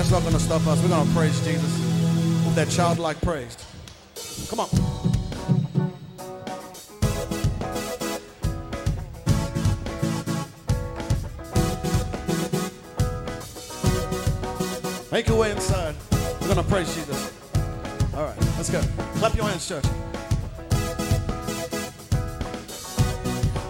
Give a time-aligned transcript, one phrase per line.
[0.00, 0.82] That's not going to stop us.
[0.82, 1.78] We're going to praise Jesus
[2.46, 3.54] with that childlike praise.
[4.48, 4.68] Come on.
[15.12, 15.94] Make your way inside.
[16.40, 17.38] We're going to praise Jesus.
[18.14, 18.80] All right, let's go.
[19.16, 19.84] Clap your hands, church.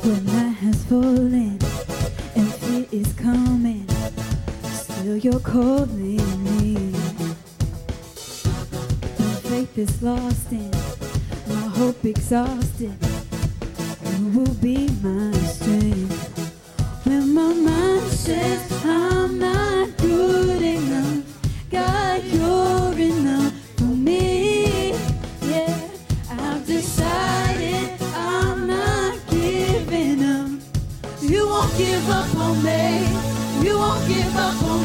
[0.05, 1.59] When night has fallen
[2.37, 3.90] and fear is coming
[5.11, 6.75] still you're calling me.
[9.19, 10.73] My faith is lost and
[11.49, 12.97] my hope exhausted.
[14.19, 17.07] You will be my strength?
[17.07, 21.25] When my mind says I'm not good enough,
[21.71, 24.93] God, you're enough for me.
[25.43, 25.89] Yeah,
[26.31, 30.51] I've decided I'm not giving up.
[31.21, 33.10] You won't give up on me.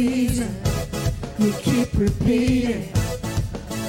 [0.00, 0.56] season.
[1.38, 2.90] You keep repeating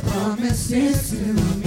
[0.04, 1.61] promises to me.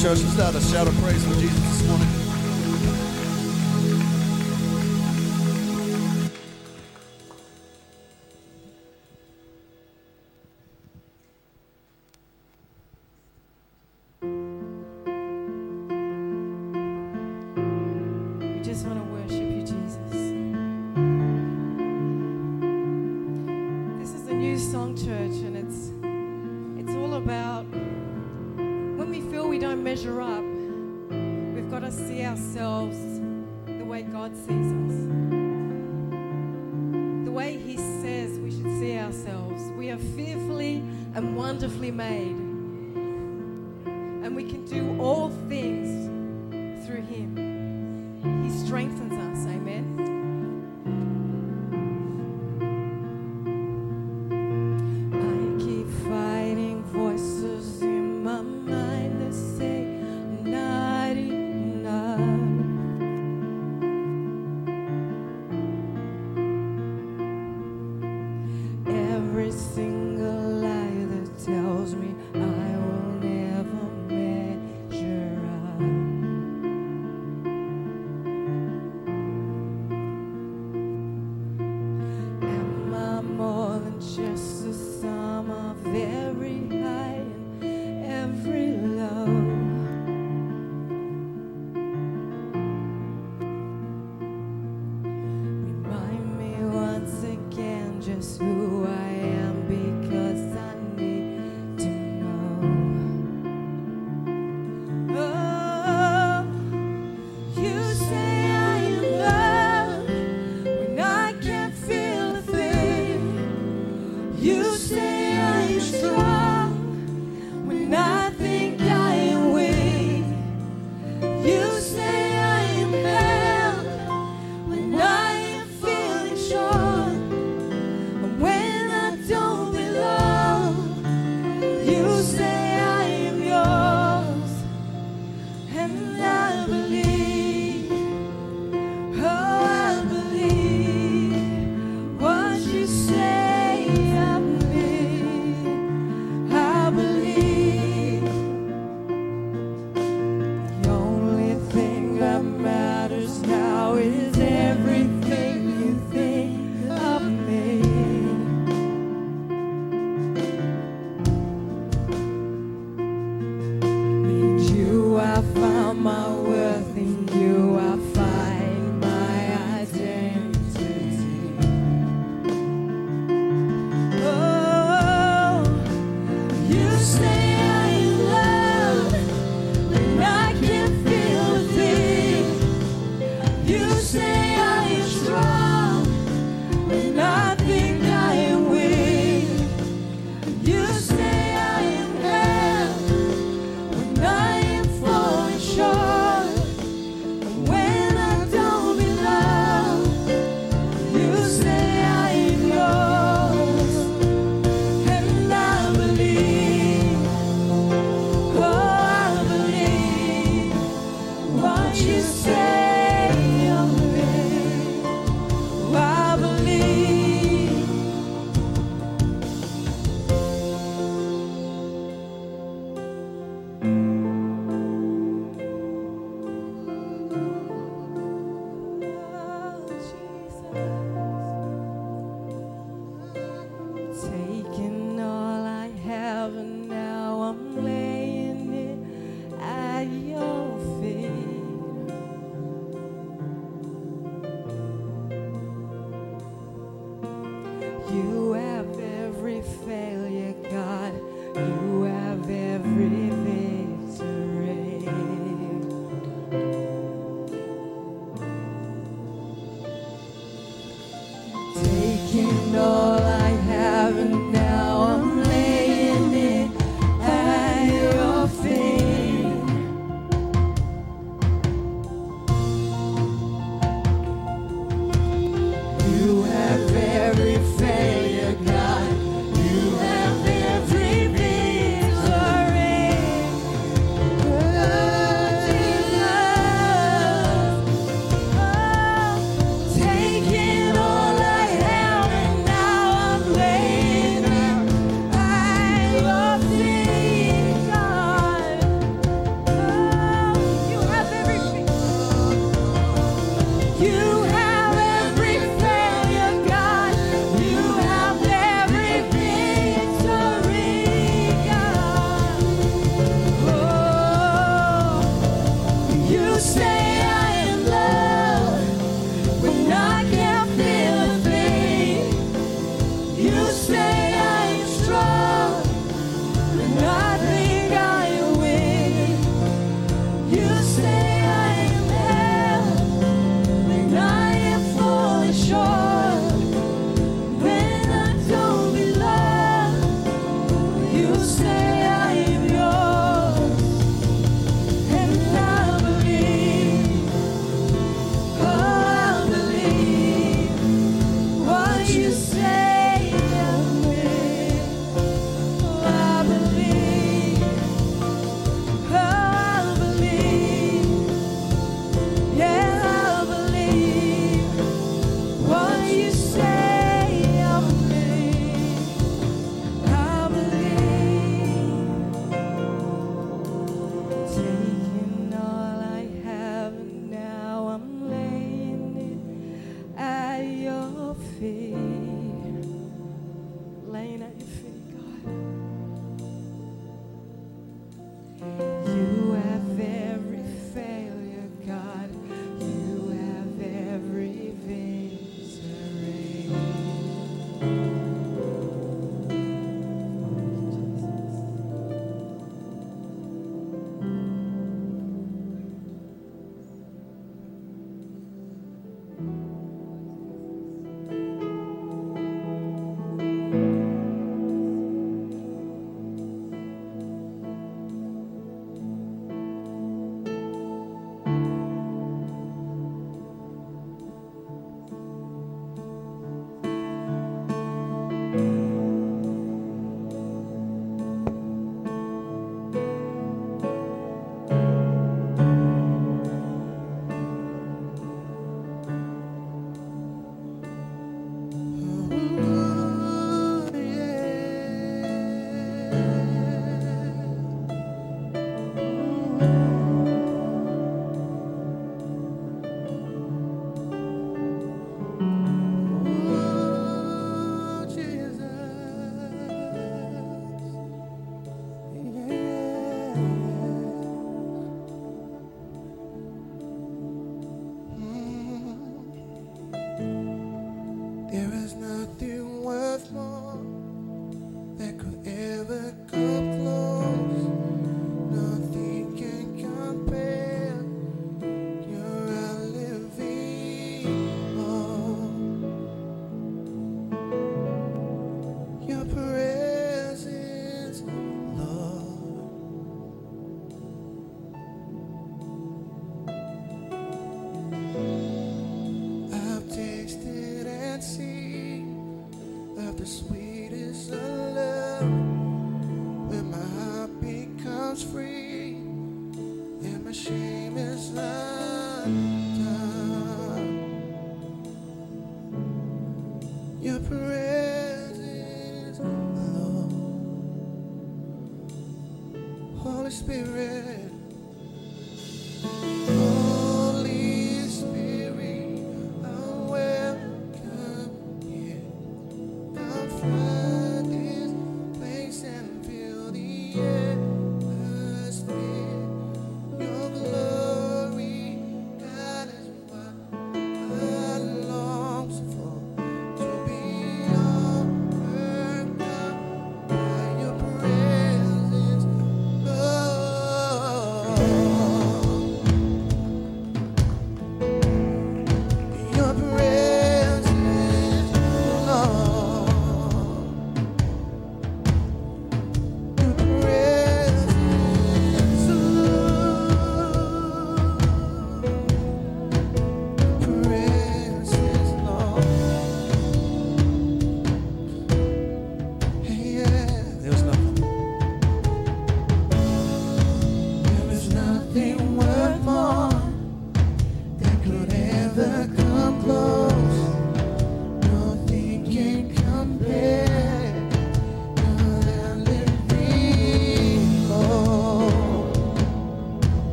[0.00, 0.22] Church.
[0.22, 1.41] Let's a shout of praise for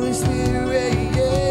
[0.00, 1.49] Holy Spirit, yeah.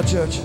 [0.00, 0.39] Out, church.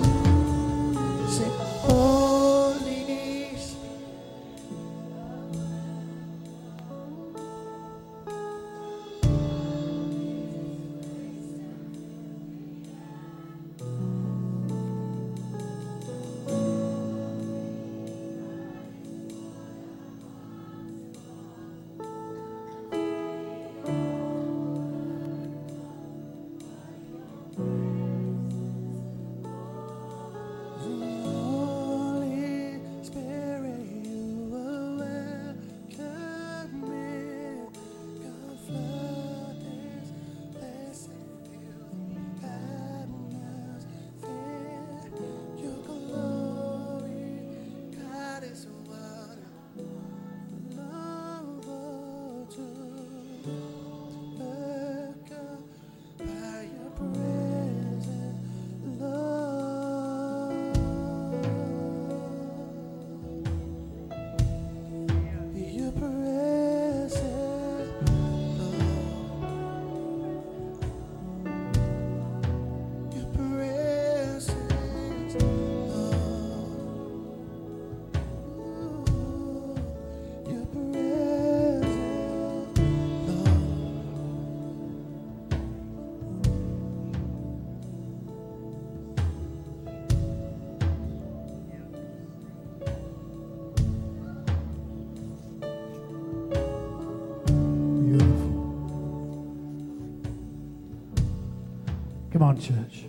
[102.45, 103.05] On, church.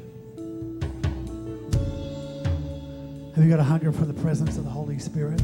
[3.35, 5.43] Have you got a hunger for the presence of the Holy Spirit?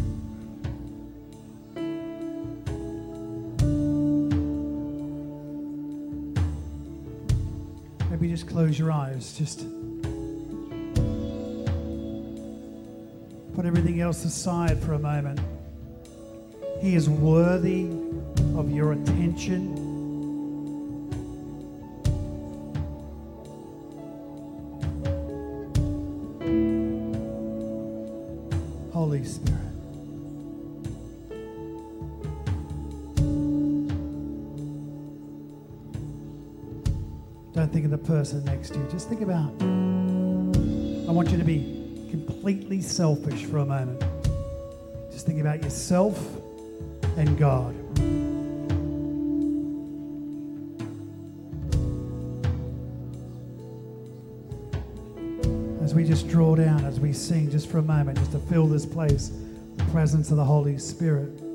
[8.11, 9.37] Maybe just close your eyes.
[9.37, 9.67] Just
[13.55, 15.39] put everything else aside for a moment.
[16.81, 17.91] He is worthy
[18.57, 19.82] of your attention.
[38.05, 38.89] Person next to you.
[38.91, 39.51] Just think about.
[41.09, 44.03] I want you to be completely selfish for a moment.
[45.11, 46.19] Just think about yourself
[47.17, 47.75] and God.
[55.83, 58.67] As we just draw down, as we sing, just for a moment, just to fill
[58.67, 59.31] this place,
[59.77, 61.52] the presence of the Holy Spirit.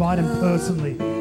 [0.00, 1.19] Invite him personally.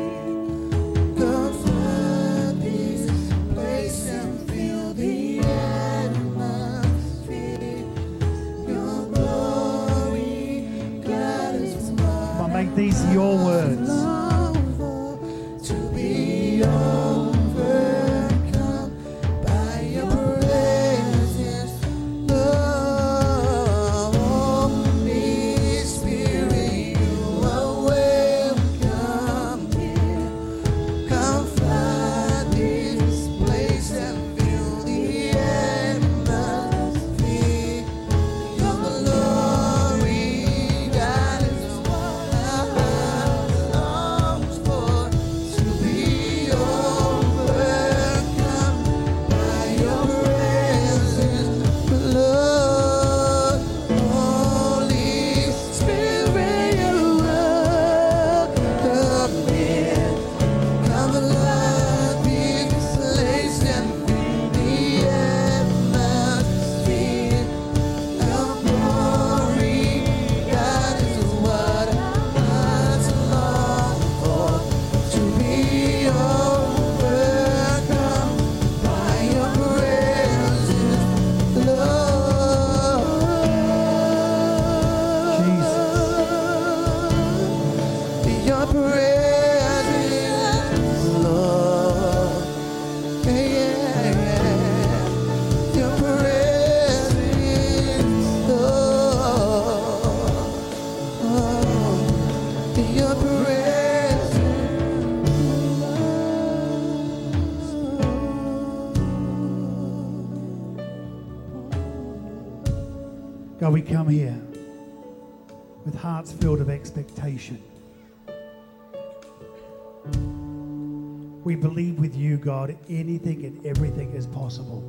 [124.13, 124.83] Is possible.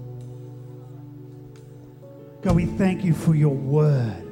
[2.43, 4.27] God, we thank you for your word.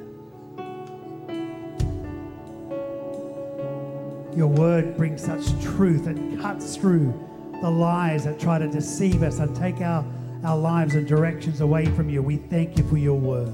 [4.35, 7.13] Your word brings such truth and cuts through
[7.61, 10.05] the lies that try to deceive us and take our,
[10.45, 12.23] our lives and directions away from you.
[12.23, 13.53] We thank you for your word.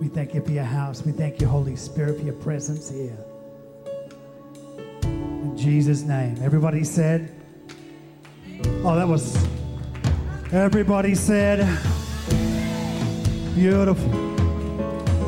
[0.00, 1.02] We thank you for your house.
[1.04, 3.16] We thank you, Holy Spirit, for your presence here.
[5.02, 6.38] In Jesus' name.
[6.42, 7.34] Everybody said,
[8.84, 9.36] Oh, that was.
[10.52, 11.58] Everybody said,
[13.56, 14.08] Beautiful.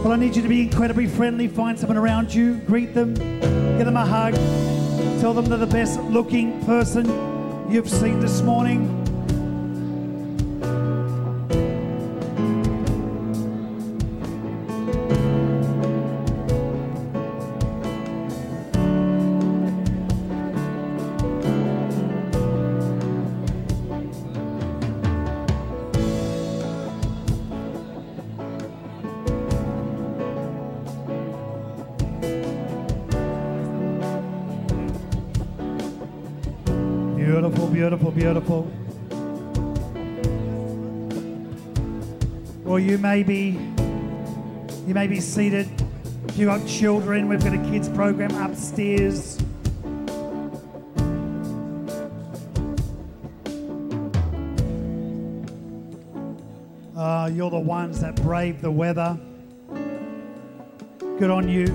[0.02, 1.48] Well, I need you to be incredibly friendly.
[1.48, 4.34] Find someone around you, greet them, give them a hug,
[5.20, 7.04] tell them they're the best looking person
[7.68, 9.07] you've seen this morning.
[38.18, 38.68] Beautiful.
[42.66, 43.60] Or you may be
[44.88, 45.68] you may be seated.
[46.26, 49.40] If you've got children, we've got a kids program upstairs.
[56.96, 59.16] Uh, you're the ones that brave the weather.
[61.20, 61.66] Good on you.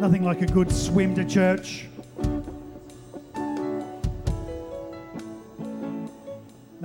[0.00, 1.86] Nothing like a good swim to church.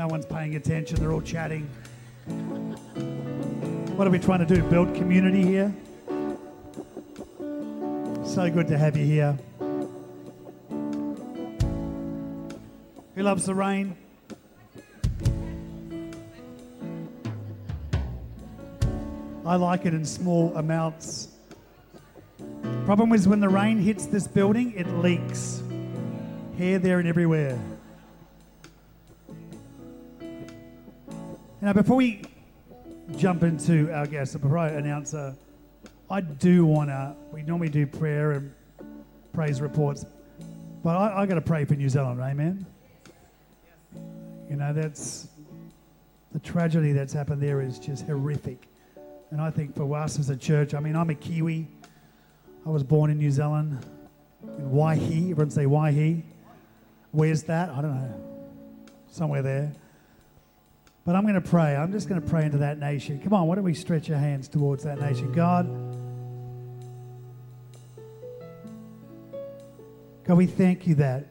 [0.07, 1.63] No one's paying attention, they're all chatting.
[3.97, 4.63] What are we trying to do?
[4.63, 5.75] Build community here?
[8.23, 9.37] So good to have you here.
[13.15, 13.97] Who loves the rain?
[19.45, 21.27] I like it in small amounts.
[22.85, 25.61] Problem is when the rain hits this building, it leaks.
[26.55, 27.59] Here, there, and everywhere.
[31.59, 32.21] Now, before we
[33.15, 35.35] jump into our guest, before I announce her,
[36.07, 38.53] I do want to, we normally do prayer and
[39.33, 40.05] praise reports,
[40.83, 42.63] but I, I got to pray for New Zealand, amen?
[44.47, 45.29] You know, that's,
[46.31, 48.67] the tragedy that's happened there is just horrific.
[49.31, 51.67] And I think for us as a church, I mean, I'm a Kiwi.
[52.67, 53.83] I was born in New Zealand,
[54.43, 55.31] in Waihi.
[55.31, 56.21] Everyone say Waihi.
[57.11, 57.69] Where's that?
[57.69, 58.23] I don't know.
[59.09, 59.73] Somewhere there.
[61.07, 61.73] But I'm going to pray.
[61.73, 63.21] I'm just going to pray into that nation.
[63.21, 65.31] Come on, why don't we stretch our hands towards that nation?
[65.31, 65.65] God,
[70.25, 71.27] God, we thank you that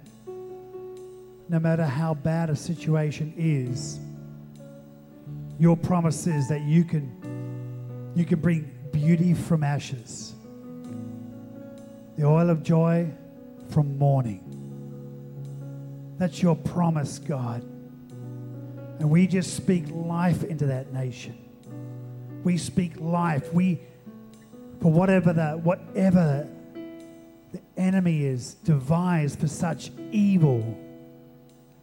[1.51, 4.01] no matter how bad a situation is,
[5.59, 7.13] your promise is that you can
[8.15, 10.33] you can bring beauty from ashes.
[12.17, 13.11] The oil of joy
[13.69, 14.43] from mourning.
[16.17, 17.76] That's your promise, God.
[18.99, 21.37] And we just speak life into that nation.
[22.45, 23.53] We speak life.
[23.53, 23.81] We,
[24.81, 26.49] for whatever the whatever
[27.53, 30.79] the enemy is devised for such evil,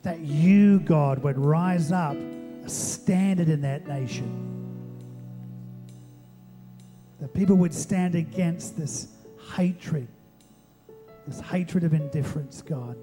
[0.02, 2.16] that you, God, would rise up
[2.66, 4.50] a standard in that nation.
[7.20, 9.08] That people would stand against this
[9.56, 10.08] hatred,
[11.28, 12.98] this hatred of indifference, God.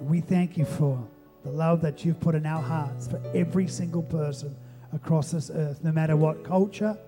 [0.00, 1.06] We thank you for
[1.46, 4.56] the love that you've put in our hearts for every single person
[4.92, 6.98] across this earth, no matter what culture,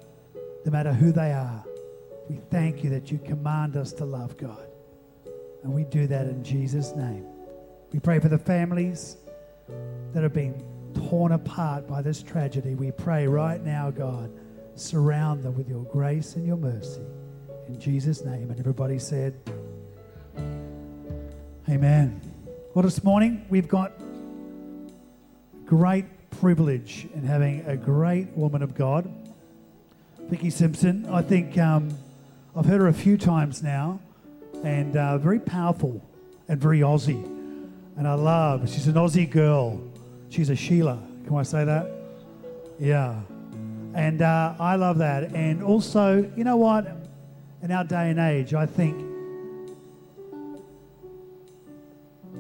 [0.64, 1.64] no matter who they are.
[2.29, 4.64] We thank you that you command us to love God.
[5.64, 7.27] And we do that in Jesus' name.
[7.92, 9.16] We pray for the families
[10.12, 10.62] that have been
[11.09, 12.77] torn apart by this tragedy.
[12.77, 14.31] We pray right now, God,
[14.77, 17.03] surround them with your grace and your mercy.
[17.66, 18.53] In Jesus' name.
[18.53, 19.35] And everybody said,
[21.68, 22.20] Amen.
[22.72, 24.01] Well, this morning we've got
[25.69, 29.13] great privilege in having a great woman of God,
[30.19, 31.07] Vicky Simpson.
[31.11, 31.91] I think um,
[32.57, 34.01] I've heard her a few times now,
[34.65, 36.03] and uh, very powerful
[36.49, 37.23] and very Aussie.
[37.99, 38.67] And I love.
[38.71, 39.79] She's an Aussie girl.
[40.31, 41.03] She's a Sheila.
[41.27, 41.91] Can I say that?
[42.79, 43.21] Yeah.
[43.93, 45.35] And uh, I love that.
[45.35, 46.87] And also, you know what?
[47.61, 49.08] In our day and age, I think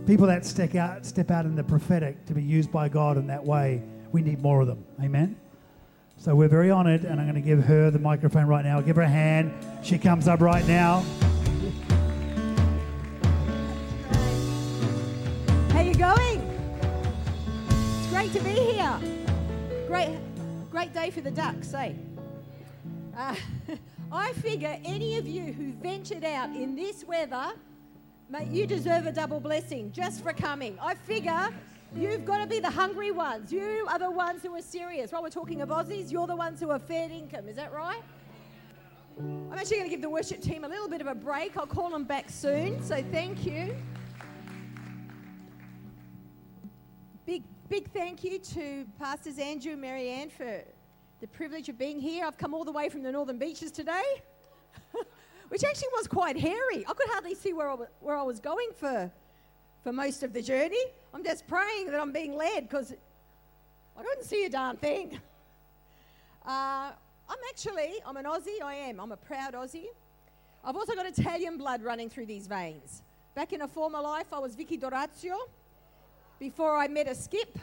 [0.08, 3.26] people that step out, step out in the prophetic to be used by God in
[3.26, 4.82] that way, we need more of them.
[5.02, 5.36] Amen.
[6.16, 8.80] So we're very honored, and I'm going to give her the microphone right now.
[8.80, 9.52] Give her a hand.
[9.82, 11.04] She comes up right now.
[15.72, 16.40] How you going?
[17.98, 18.98] It's great to be here.
[19.88, 20.18] Great,
[20.70, 21.92] great day for the ducks, eh?
[23.14, 23.34] Uh,
[24.10, 27.52] I figure any of you who ventured out in this weather,
[28.28, 30.78] mate, you deserve a double blessing just for coming.
[30.80, 31.48] I figure
[31.94, 33.52] you've got to be the hungry ones.
[33.52, 35.12] You are the ones who are serious.
[35.12, 37.48] While we're talking of Aussies, you're the ones who are fair income.
[37.48, 38.02] Is that right?
[39.18, 41.56] I'm actually going to give the worship team a little bit of a break.
[41.56, 42.82] I'll call them back soon.
[42.82, 43.74] So thank you.
[47.26, 50.62] Big, big thank you to Pastors Andrew and Marianne for
[51.20, 52.24] the privilege of being here.
[52.24, 54.02] I've come all the way from the Northern Beaches today,
[55.48, 56.84] which actually was quite hairy.
[56.86, 59.10] I could hardly see where I was, where I was going for,
[59.82, 60.82] for most of the journey.
[61.14, 62.94] I'm just praying that I'm being led because
[63.96, 65.18] I couldn't see a darn thing.
[66.46, 66.92] Uh,
[67.28, 69.00] I'm actually, I'm an Aussie, I am.
[69.00, 69.88] I'm a proud Aussie.
[70.64, 73.02] I've also got Italian blood running through these veins.
[73.34, 75.36] Back in a former life, I was Vicky Dorazio
[76.38, 77.58] before I met a skip.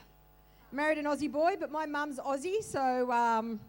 [0.72, 3.60] Married an Aussie boy, but my mum's Aussie, so um,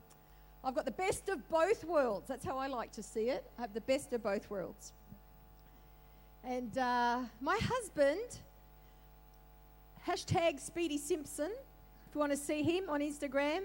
[0.64, 2.28] I've got the best of both worlds.
[2.28, 3.44] That's how I like to see it.
[3.58, 4.92] I have the best of both worlds.
[6.44, 8.38] And uh, my husband,
[10.06, 11.50] hashtag Speedy Simpson,
[12.08, 13.62] if you want to see him on Instagram,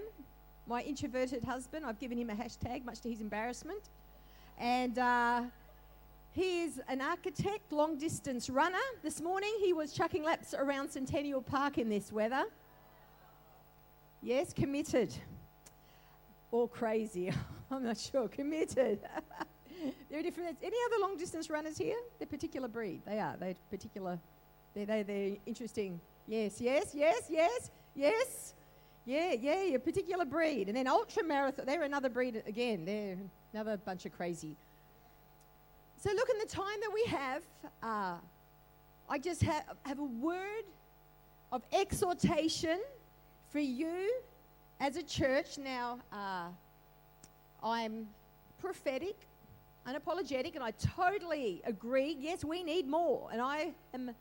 [0.68, 3.82] my introverted husband, I've given him a hashtag, much to his embarrassment.
[4.58, 5.42] And uh,
[6.34, 8.78] he is an architect, long distance runner.
[9.04, 12.46] This morning he was chucking laps around Centennial Park in this weather.
[14.22, 15.14] Yes, committed.
[16.52, 17.32] Or crazy.
[17.72, 18.28] I'm not sure.
[18.28, 19.00] Committed.
[20.10, 20.58] there are different.
[20.62, 21.98] Any other long distance runners here?
[22.20, 23.02] They're particular breed.
[23.06, 23.36] They are.
[23.40, 24.20] They're particular.
[24.74, 26.00] They're, they're, they're interesting.
[26.28, 28.54] Yes, yes, yes, yes, yes.
[29.06, 30.68] Yeah, yeah, a particular breed.
[30.68, 32.86] And then ultra marathon, they're another breed again.
[32.86, 33.18] They're
[33.54, 34.56] another bunch of crazy.
[35.98, 37.44] So, look, in the time that we have,
[37.82, 38.16] uh,
[39.10, 40.66] I just have, have a word
[41.52, 42.80] of exhortation
[43.50, 44.12] for you
[44.82, 45.60] as a church.
[45.60, 46.48] Now, uh,
[47.64, 48.08] I'm
[48.60, 49.16] prophetic,
[49.88, 52.18] unapologetic, and I totally agree.
[52.20, 53.30] Yes, we need more.
[53.32, 54.12] And I am,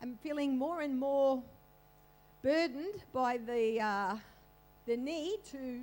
[0.00, 1.42] am feeling more and more
[2.42, 4.16] burdened by the, uh,
[4.86, 5.80] the need to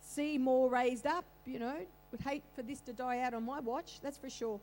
[0.00, 1.76] see more raised up, you know.
[2.10, 4.60] Would hate for this to die out on my watch, that's for sure.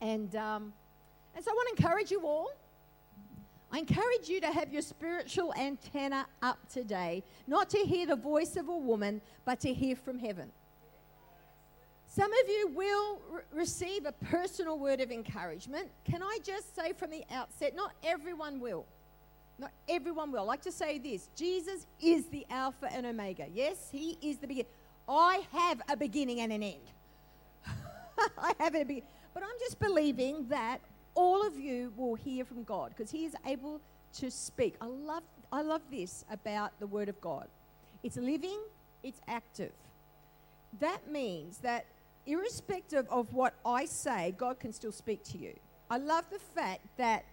[0.00, 0.72] And, um,
[1.34, 2.50] and so I want to encourage you all.
[3.72, 8.56] I encourage you to have your spiritual antenna up today, not to hear the voice
[8.56, 10.50] of a woman, but to hear from heaven.
[12.06, 15.88] Some of you will re- receive a personal word of encouragement.
[16.04, 18.86] Can I just say from the outset, not everyone will.
[19.58, 20.40] Not everyone will.
[20.40, 23.46] I like to say this Jesus is the Alpha and Omega.
[23.52, 24.70] Yes, He is the beginning.
[25.08, 26.90] I have a beginning and an end.
[28.38, 29.08] I have a beginning.
[29.34, 30.80] But I'm just believing that
[31.16, 33.80] all of you will hear from God because He is able
[34.14, 34.76] to speak.
[34.80, 37.48] I love, I love this about the Word of God.
[38.04, 38.60] It's living,
[39.02, 39.72] it's active.
[40.78, 41.86] That means that
[42.26, 45.54] irrespective of what I say, God can still speak to you.
[45.90, 47.24] I love the fact that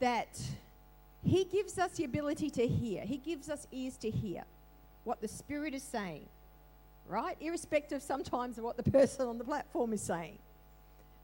[0.00, 0.40] that
[1.24, 3.02] he gives us the ability to hear.
[3.02, 4.44] He gives us ears to hear
[5.04, 6.26] what the Spirit is saying,
[7.08, 7.36] right?
[7.40, 10.38] Irrespective sometimes of what the person on the platform is saying.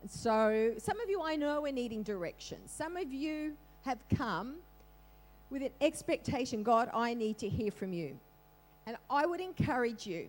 [0.06, 2.58] So, some of you I know are needing direction.
[2.66, 4.56] Some of you have come
[5.50, 8.18] with an expectation God, I need to hear from you.
[8.86, 10.28] And I would encourage you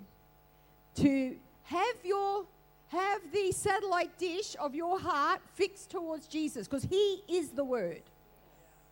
[0.95, 2.45] to have your
[2.89, 8.03] have the satellite dish of your heart fixed towards Jesus because he is the word.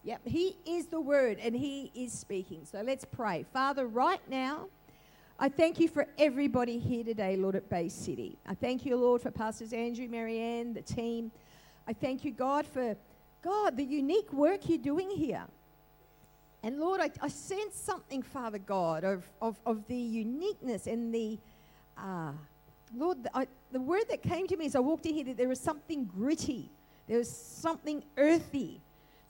[0.03, 2.65] Yep, He is the Word and He is speaking.
[2.69, 3.45] So let's pray.
[3.53, 4.67] Father, right now,
[5.39, 8.37] I thank you for everybody here today, Lord, at Bay City.
[8.45, 11.31] I thank you, Lord, for Pastors Andrew, Marianne, the team.
[11.87, 12.95] I thank you, God, for,
[13.41, 15.43] God, the unique work you're doing here.
[16.61, 21.39] And Lord, I, I sense something, Father God, of, of, of the uniqueness and the,
[21.97, 22.31] uh,
[22.95, 25.49] Lord, I, the word that came to me as I walked in here that there
[25.49, 26.69] was something gritty,
[27.07, 28.81] there was something earthy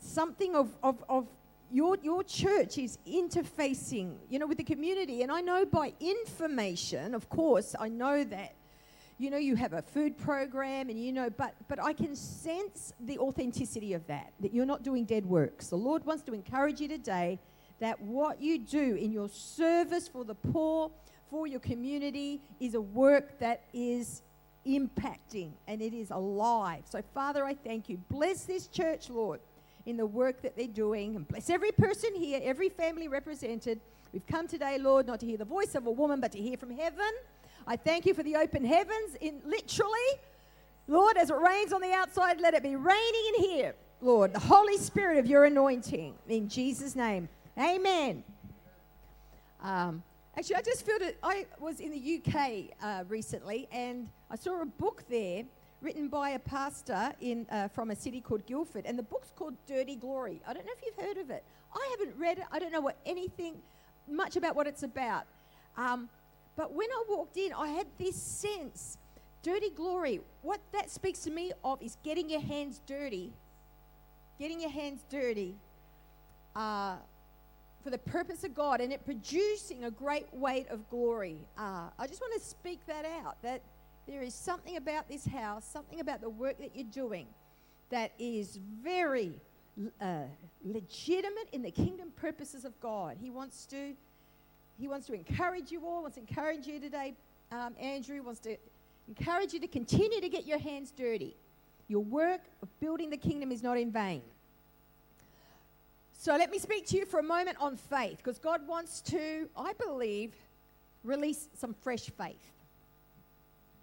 [0.04, 1.28] something of, of, of
[1.74, 5.24] your, your church is interfacing, you know, with the community.
[5.24, 8.54] And I know by information, of course, I know that,
[9.18, 12.94] you know, you have a food program and you know, but, but I can sense
[13.00, 15.70] the authenticity of that, that you're not doing dead works.
[15.70, 17.40] The Lord wants to encourage you today
[17.80, 20.92] that what you do in your service for the poor,
[21.32, 24.22] for your community, is a work that is
[24.68, 26.84] impacting and it is alive.
[26.88, 27.98] So, Father, I thank you.
[28.10, 29.40] Bless this church, Lord
[29.86, 31.15] in the work that they're doing.
[31.15, 33.80] And bless every person here, every family represented.
[34.12, 36.58] We've come today, Lord, not to hear the voice of a woman, but to hear
[36.58, 37.12] from heaven.
[37.65, 40.00] I thank you for the open heavens, in literally.
[40.88, 43.76] Lord, as it rains on the outside, let it be raining in here.
[44.01, 46.14] Lord, the Holy Spirit of your anointing.
[46.28, 47.30] In Jesus' name.
[47.58, 48.24] Amen.
[49.62, 50.03] Um,
[50.38, 54.62] actually, I just feel that I was in the UK uh, recently and I saw
[54.62, 55.45] a book there
[55.84, 58.86] written by a pastor in, uh, from a city called Guildford.
[58.86, 60.42] And the book's called Dirty Glory.
[60.48, 61.44] I don't know if you've heard of it.
[61.76, 62.46] I haven't read it.
[62.52, 63.56] I don't know what anything
[64.08, 65.26] much about what it's about.
[65.78, 66.10] Um,
[66.56, 68.98] but when I walked in, I had this sense
[69.42, 70.22] dirty glory.
[70.42, 73.34] What that speaks to me of is getting your hands dirty.
[74.40, 75.56] Getting your hands dirty.
[76.56, 76.96] Uh,
[77.84, 81.38] for the purpose of God and it producing a great weight of glory.
[81.58, 83.62] Uh, I just want to speak that out that
[84.08, 87.28] there is something about this house, something about the work that you're doing
[87.89, 89.39] that is very
[90.01, 90.24] uh,
[90.64, 93.18] legitimate in the kingdom purposes of God.
[93.20, 93.93] He wants to.
[94.80, 97.14] He wants to encourage you all, wants to encourage you today.
[97.51, 98.58] Um, Andrew wants to
[99.08, 101.38] encourage you to continue to get your hands dirty.
[101.88, 104.24] Your work of building the kingdom is not in vain.
[106.12, 109.47] So let me speak to you for a moment on faith, because God wants to,
[109.56, 110.34] I believe,
[111.04, 112.51] release some fresh faith.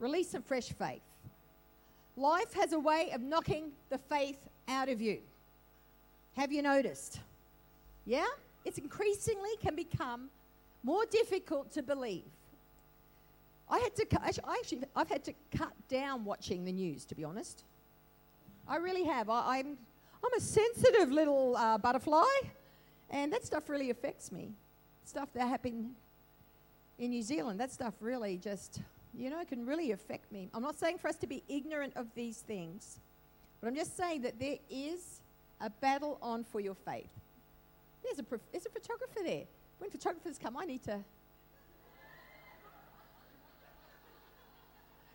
[0.01, 1.03] Release some fresh faith.
[2.17, 5.19] Life has a way of knocking the faith out of you.
[6.37, 7.21] Have you noticed?
[8.05, 8.27] Yeah?
[8.65, 10.31] It's increasingly can become
[10.83, 12.25] more difficult to believe.
[13.69, 17.23] I had to, I actually, I've had to cut down watching the news, to be
[17.23, 17.63] honest.
[18.67, 19.31] I really have.
[19.31, 19.77] I, I'm,
[20.25, 22.27] I'm a sensitive little uh, butterfly,
[23.11, 24.51] and that stuff really affects me.
[25.05, 25.91] Stuff that happened
[26.99, 28.81] in New Zealand, that stuff really just,
[29.17, 30.49] you know, it can really affect me.
[30.55, 33.01] I'm not saying for us to be ignorant of these things,
[33.61, 35.21] but I'm just saying that there is
[35.61, 37.11] a battle on for your faith.
[38.03, 39.45] There's a, there's a photographer there.
[39.79, 40.99] When photographers come, I need to.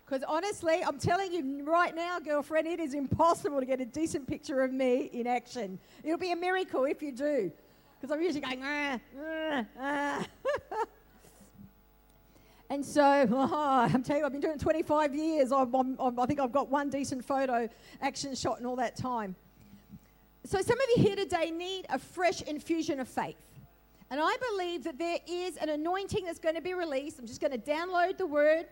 [0.04, 4.28] Because honestly, I'm telling you right now, girlfriend, it is impossible to get a decent
[4.28, 5.80] picture of me in action.
[6.04, 7.50] It'll be a miracle if you do.
[8.00, 10.26] Because I'm usually going, ah, ah, ah.
[12.68, 15.52] And so, oh, I'm telling you, I've been doing it 25 years.
[15.52, 17.68] I'm, I'm- I think I've got one decent photo
[18.00, 19.36] action shot in all that time.
[20.44, 23.36] So, some of you here today need a fresh infusion of faith.
[24.10, 27.18] And I believe that there is an anointing that's going to be released.
[27.18, 28.66] I'm just going to download the word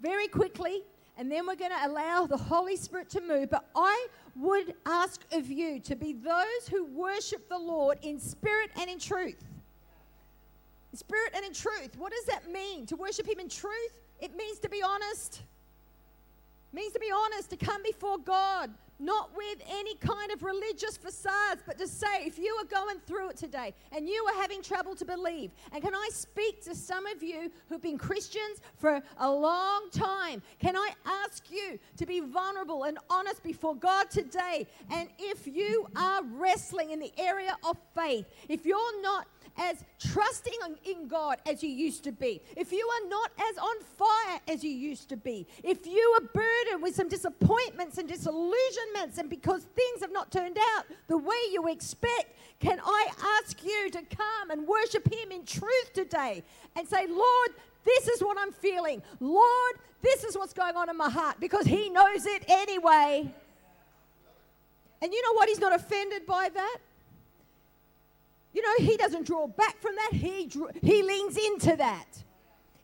[0.00, 0.82] very quickly,
[1.16, 3.50] and then we're going to allow the Holy Spirit to move.
[3.50, 8.70] But I would ask of you to be those who worship the Lord in spirit
[8.80, 9.44] and in truth.
[10.96, 11.96] Spirit and in truth.
[11.98, 12.86] What does that mean?
[12.86, 14.00] To worship Him in truth?
[14.20, 15.42] It means to be honest.
[16.72, 20.96] It means to be honest, to come before God, not with any kind of religious
[20.96, 24.62] facades, but to say, if you are going through it today and you are having
[24.62, 29.02] trouble to believe, and can I speak to some of you who've been Christians for
[29.18, 30.42] a long time?
[30.58, 34.66] Can I ask you to be vulnerable and honest before God today?
[34.90, 39.26] And if you are wrestling in the area of faith, if you're not
[39.56, 43.80] as trusting in- God as you used to be, if you are not as on
[43.82, 49.18] fire as you used to be, if you are burdened with some disappointments and disillusionments,
[49.18, 53.08] and because things have not turned out the way you expect, can I
[53.42, 56.42] ask you to come and worship Him in truth today
[56.74, 57.50] and say, Lord,
[57.84, 59.02] this is what I'm feeling.
[59.20, 63.32] Lord, this is what's going on in my heart because He knows it anyway.
[65.02, 65.48] And you know what?
[65.48, 66.78] He's not offended by that.
[68.54, 70.10] You know, he doesn't draw back from that.
[70.12, 70.48] He,
[70.80, 72.06] he leans into that.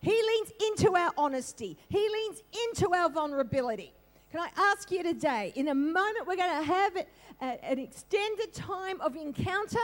[0.01, 1.79] He leans into our honesty.
[1.89, 3.93] He leans into our vulnerability.
[4.33, 8.53] Can I ask you today, in a moment, we're going to have a- an extended
[8.53, 9.79] time of encounter.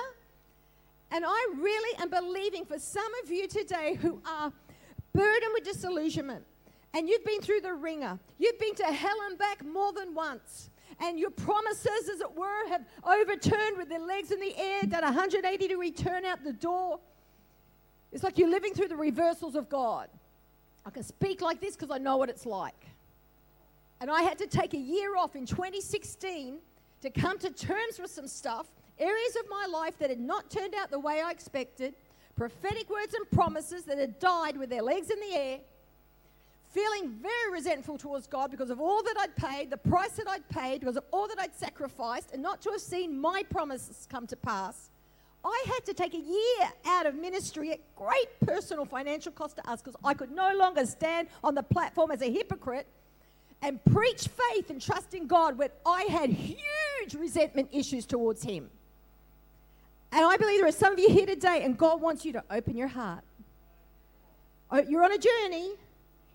[1.10, 4.52] And I really am believing for some of you today who are
[5.12, 6.44] burdened with disillusionment
[6.94, 10.70] and you've been through the ringer, you've been to hell and back more than once.
[11.00, 15.04] And your promises, as it were, have overturned with their legs in the air, done
[15.04, 17.00] a 180 degree turn out the door.
[18.12, 20.08] It's like you're living through the reversals of God.
[20.86, 22.86] I can speak like this because I know what it's like.
[24.00, 26.58] And I had to take a year off in 2016
[27.02, 28.66] to come to terms with some stuff,
[28.98, 31.94] areas of my life that had not turned out the way I expected,
[32.36, 35.58] prophetic words and promises that had died with their legs in the air,
[36.76, 40.46] feeling very resentful towards God because of all that I'd paid, the price that I'd
[40.50, 44.26] paid, because of all that I'd sacrificed, and not to have seen my promises come
[44.26, 44.90] to pass.
[45.42, 49.70] I had to take a year out of ministry at great personal financial cost to
[49.70, 52.86] us because I could no longer stand on the platform as a hypocrite
[53.62, 58.68] and preach faith and trust in God when I had huge resentment issues towards Him.
[60.12, 62.44] And I believe there are some of you here today, and God wants you to
[62.50, 63.24] open your heart.
[64.70, 65.76] Oh, You're on a journey.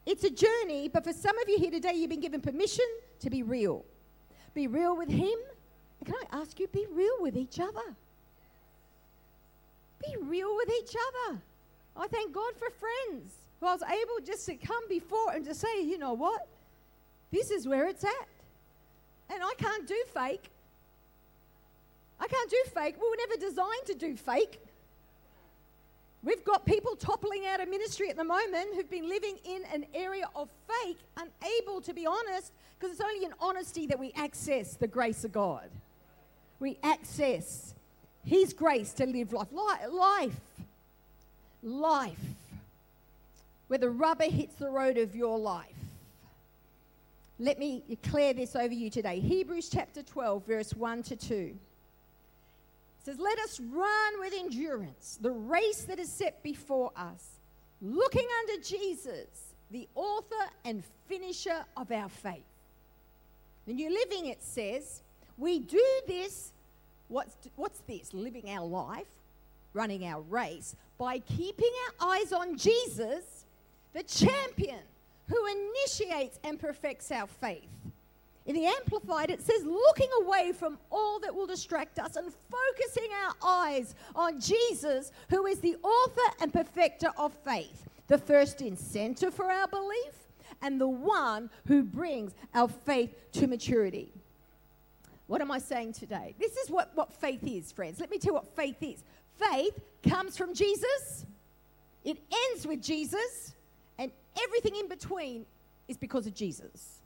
[0.06, 2.86] It's a journey, but for some of you here today, you've been given permission
[3.20, 3.86] to be real.
[4.54, 5.38] Be real with Him.
[6.00, 7.96] And can I ask you, be real with each other?
[10.04, 11.40] Be real with each other.
[11.96, 15.54] I thank God for friends who I was able just to come before and to
[15.54, 16.48] say, you know what?
[17.32, 18.28] This is where it's at.
[19.30, 20.50] And I can't do fake.
[22.20, 22.96] I can't do fake.
[23.00, 24.60] We were never designed to do fake.
[26.24, 29.86] We've got people toppling out of ministry at the moment who've been living in an
[29.94, 34.76] area of fake, unable to be honest, because it's only in honesty that we access
[34.76, 35.70] the grace of God.
[36.60, 37.74] We access
[38.24, 39.48] His grace to live life.
[39.52, 40.40] Life.
[41.64, 42.20] Life.
[43.68, 45.66] Where the rubber hits the road of your life.
[47.40, 49.20] Let me declare this over you today.
[49.20, 51.56] Hebrews chapter 12, verse 1 to 2 It
[53.04, 57.40] says, Let us run with endurance the race that is set before us,
[57.82, 62.44] looking unto Jesus, the author and finisher of our faith.
[63.68, 65.02] The New Living, it says,
[65.38, 66.54] we do this.
[67.08, 68.14] What's, what's this?
[68.14, 69.08] Living our life,
[69.74, 73.46] running our race, by keeping our eyes on Jesus,
[73.94, 74.80] the champion
[75.28, 77.68] who initiates and perfects our faith.
[78.52, 83.10] In the Amplified, it says, looking away from all that will distract us and focusing
[83.26, 89.34] our eyes on Jesus, who is the author and perfecter of faith, the first incentive
[89.34, 90.28] for our belief,
[90.62, 94.12] and the one who brings our faith to maturity.
[95.28, 96.36] What am I saying today?
[96.38, 98.02] This is what, what faith is, friends.
[98.02, 99.02] Let me tell you what faith is.
[99.40, 101.26] Faith comes from Jesus,
[102.04, 102.18] it
[102.50, 103.56] ends with Jesus,
[103.98, 104.12] and
[104.44, 105.46] everything in between
[105.88, 107.01] is because of Jesus.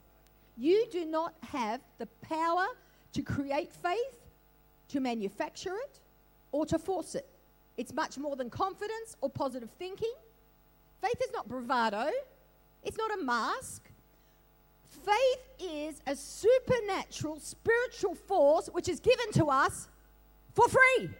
[0.56, 2.66] You do not have the power
[3.12, 4.26] to create faith,
[4.88, 6.00] to manufacture it,
[6.52, 7.26] or to force it.
[7.76, 10.12] It's much more than confidence or positive thinking.
[11.02, 12.10] Faith is not bravado,
[12.82, 13.82] it's not a mask.
[15.04, 19.88] Faith is a supernatural spiritual force which is given to us
[20.54, 21.10] for free.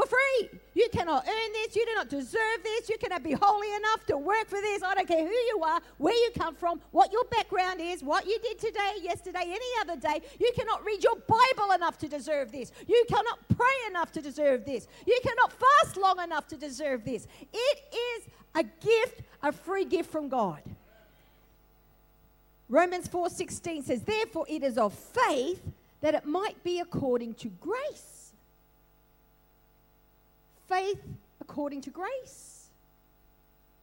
[0.00, 0.60] For free.
[0.72, 1.76] You cannot earn this.
[1.76, 2.88] You do not deserve this.
[2.88, 4.82] You cannot be holy enough to work for this.
[4.82, 8.26] I don't care who you are, where you come from, what your background is, what
[8.26, 10.22] you did today, yesterday, any other day.
[10.38, 12.72] You cannot read your Bible enough to deserve this.
[12.86, 14.88] You cannot pray enough to deserve this.
[15.06, 17.26] You cannot fast long enough to deserve this.
[17.52, 20.62] It is a gift, a free gift from God.
[22.70, 25.60] Romans 4:16 says, "Therefore it is of faith
[26.00, 28.19] that it might be according to grace."
[30.70, 31.02] Faith
[31.40, 32.68] according to grace.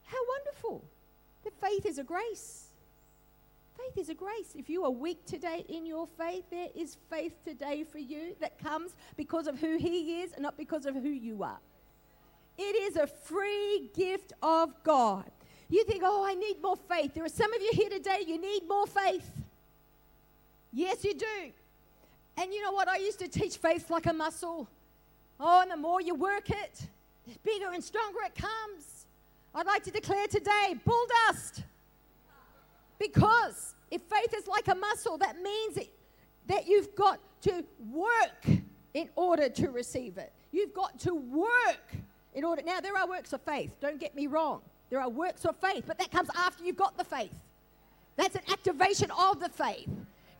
[0.04, 0.82] How wonderful.
[1.44, 2.68] That faith is a grace.
[3.76, 4.54] Faith is a grace.
[4.56, 8.58] If you are weak today in your faith, there is faith today for you that
[8.58, 11.58] comes because of who He is and not because of who you are.
[12.56, 15.30] It is a free gift of God.
[15.68, 17.12] You think, oh, I need more faith.
[17.14, 19.30] There are some of you here today, you need more faith.
[20.72, 21.52] Yes, you do.
[22.38, 22.88] And you know what?
[22.88, 24.68] I used to teach faith like a muscle.
[25.40, 26.88] Oh, and the more you work it,
[27.26, 29.06] the bigger and stronger it comes.
[29.54, 31.62] I'd like to declare today bull dust.
[32.98, 35.90] Because if faith is like a muscle, that means it,
[36.48, 38.46] that you've got to work
[38.94, 40.32] in order to receive it.
[40.50, 41.96] You've got to work
[42.34, 42.62] in order.
[42.64, 44.60] Now, there are works of faith, don't get me wrong.
[44.90, 47.34] There are works of faith, but that comes after you've got the faith.
[48.16, 49.88] That's an activation of the faith.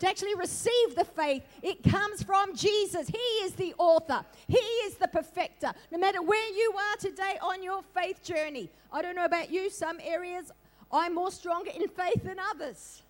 [0.00, 3.08] To actually receive the faith, it comes from Jesus.
[3.08, 5.72] He is the author, He is the perfecter.
[5.90, 9.70] No matter where you are today on your faith journey, I don't know about you,
[9.70, 10.52] some areas
[10.90, 13.02] I'm more stronger in faith than others.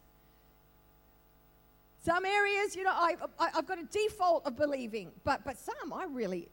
[2.05, 5.93] Some areas, you know, I, I, I've got a default of believing, but, but some
[5.93, 6.49] I really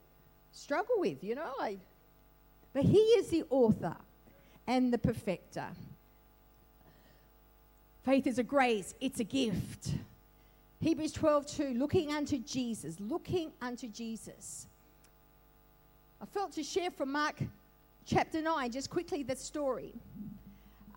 [0.51, 1.53] struggle with, you know.
[1.59, 1.77] I,
[2.73, 3.95] but He is the author
[4.67, 5.67] and the perfecter.
[8.03, 9.93] Faith is a grace, it's a gift.
[10.85, 14.67] Hebrews 12 2, looking unto Jesus, looking unto Jesus.
[16.21, 17.41] I felt to share from Mark
[18.05, 19.95] chapter 9, just quickly the story.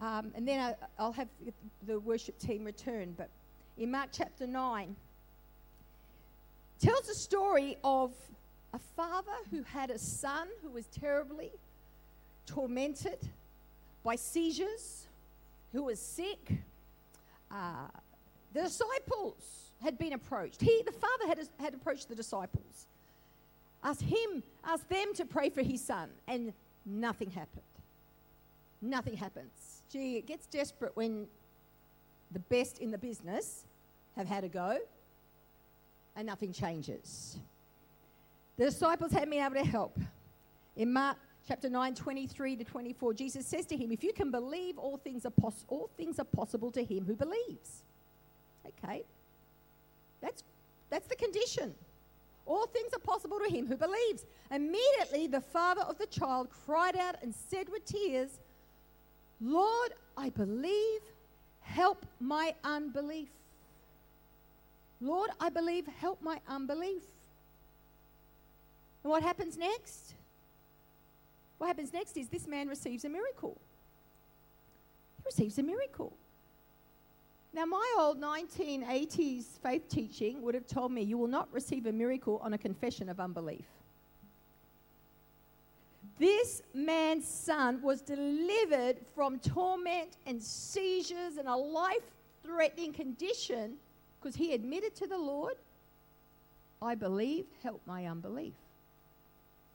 [0.03, 1.29] Um, and then I, I'll have
[1.87, 3.15] the worship team return.
[3.17, 3.31] But
[3.79, 4.95] in Mark chapter 9,
[6.79, 8.13] tells the story of
[8.75, 11.51] a father who had a son who was terribly
[12.45, 13.27] tormented
[14.05, 15.07] by seizures,
[15.73, 16.53] who was sick.
[17.51, 17.87] Uh,
[18.53, 20.61] the disciples had been approached.
[20.61, 22.87] He, the father, had, had approached the disciples,
[23.83, 26.53] asked him, asked them to pray for his son, and
[26.85, 27.63] nothing happened.
[28.81, 29.83] Nothing happens.
[29.91, 31.27] Gee, it gets desperate when
[32.31, 33.65] the best in the business
[34.17, 34.79] have had a go
[36.17, 37.39] and nothing changes.
[38.57, 39.99] The disciples haven't been able to help.
[40.77, 41.17] In Mark
[41.47, 45.25] chapter 9, 23 to 24, Jesus says to him, If you can believe, all things
[45.25, 45.33] are,
[45.69, 47.85] all things are possible to him who believes.
[48.67, 49.05] Okay.
[50.21, 50.43] That's,
[50.91, 51.75] that's the condition.
[52.47, 54.25] All things are possible to him who believes.
[54.51, 58.39] Immediately, the father of the child cried out and said with tears,
[59.41, 61.01] Lord, I believe,
[61.61, 63.29] help my unbelief.
[65.01, 67.03] Lord, I believe, help my unbelief.
[69.05, 70.15] And what happens next?
[71.59, 73.61] What happens next is this man receives a miracle.
[75.19, 76.17] He receives a miracle.
[77.53, 81.93] Now, my old 1980s faith teaching would have told me you will not receive a
[81.93, 83.65] miracle on a confession of unbelief.
[86.19, 92.03] This man's son was delivered from torment and seizures and a life
[92.43, 93.75] threatening condition
[94.21, 95.55] because he admitted to the Lord,
[96.83, 98.55] I believe, help my unbelief.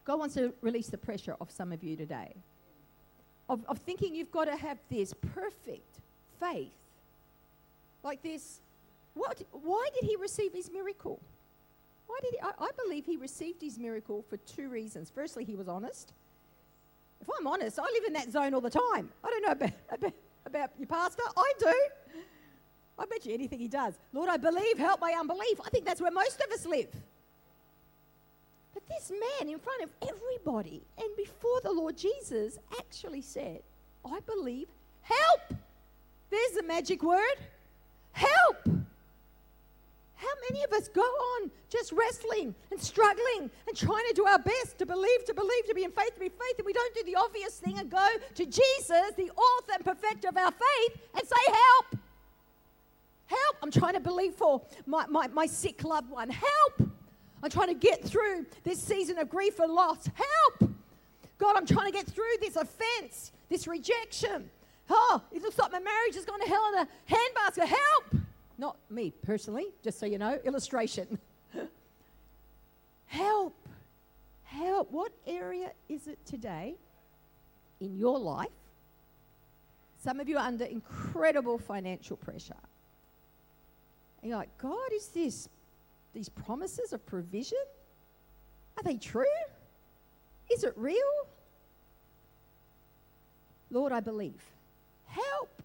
[0.06, 2.36] God wants to release the pressure off some of you today
[3.50, 6.00] of, of thinking you've got to have this perfect
[6.40, 6.72] faith
[8.04, 8.62] like this.
[9.14, 11.20] What, why did he receive his miracle?
[12.08, 15.12] Why did he, I, I believe he received his miracle for two reasons.
[15.14, 16.14] Firstly, he was honest.
[17.22, 19.10] If I'm honest, I live in that zone all the time.
[19.24, 20.14] I don't know about, about,
[20.46, 21.24] about your pastor.
[21.38, 21.74] I do.
[23.00, 23.98] I bet you anything he does.
[24.12, 25.60] Lord, I believe, help my unbelief.
[25.66, 26.90] I think that's where most of us live.
[28.74, 33.62] But this man in front of everybody and before the Lord Jesus actually said,
[34.06, 34.68] I believe,
[35.02, 35.54] help.
[36.30, 37.38] There's the magic word
[38.14, 38.58] help.
[40.16, 44.40] How many of us go on just wrestling and struggling and trying to do our
[44.40, 46.94] best to believe, to believe, to be in faith, to be faith, and we don't
[46.96, 51.02] do the obvious thing and go to Jesus, the author and perfecter of our faith,
[51.14, 52.00] and say, Help!
[53.26, 53.56] Help!
[53.62, 56.30] I'm trying to believe for my, my, my sick loved one.
[56.30, 56.90] Help!
[57.42, 60.08] I'm trying to get through this season of grief and loss.
[60.14, 60.72] Help!
[61.38, 64.50] God, I'm trying to get through this offense, this rejection.
[64.90, 67.68] Oh, it looks like my marriage has gone to hell in a handbasket.
[67.68, 68.24] Help!
[68.58, 71.18] Not me personally, just so you know, illustration.
[73.06, 73.56] Help!
[74.44, 74.92] Help!
[74.92, 76.76] What area is it today
[77.80, 78.50] in your life?
[80.04, 82.56] Some of you are under incredible financial pressure.
[84.22, 85.50] And you're like, God, is this
[86.14, 87.58] these promises of provision?
[88.78, 89.26] Are they true?
[90.52, 90.98] Is it real?
[93.70, 94.42] Lord, I believe.
[95.14, 95.62] Help.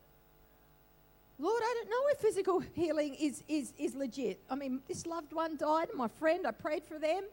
[1.38, 4.40] Lord, I don't know if physical healing is, is, is legit.
[4.50, 7.24] I mean, this loved one died, my friend, I prayed for them.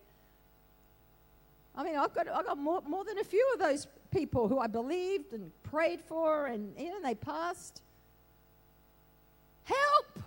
[1.75, 4.59] I mean, I've got, I've got more, more than a few of those people who
[4.59, 7.81] I believed and prayed for, and you know, they passed.
[9.65, 10.23] Help!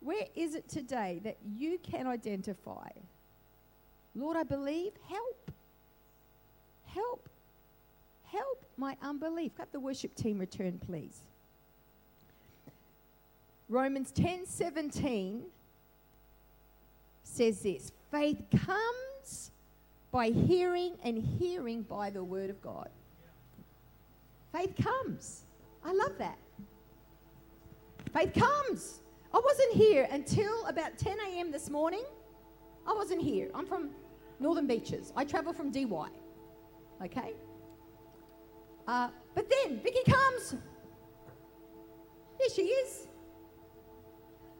[0.00, 2.90] Where is it today that you can identify?
[4.14, 5.50] Lord, I believe, help.
[6.86, 7.28] Help.
[8.32, 9.54] Help my unbelief.
[9.56, 11.20] Got the worship team return, please.
[13.68, 15.42] Romans 10 17
[17.22, 19.50] says this faith comes
[20.10, 22.90] by hearing, and hearing by the word of God.
[24.52, 25.44] Faith comes.
[25.82, 26.36] I love that.
[28.12, 29.00] Faith comes.
[29.32, 31.50] I wasn't here until about 10 a.m.
[31.50, 32.04] this morning.
[32.86, 33.50] I wasn't here.
[33.54, 33.88] I'm from
[34.38, 35.14] Northern Beaches.
[35.16, 36.08] I travel from Dee Why.
[37.02, 37.32] Okay?
[38.86, 40.56] Uh, but then Vicky comes.
[42.38, 43.06] There she is.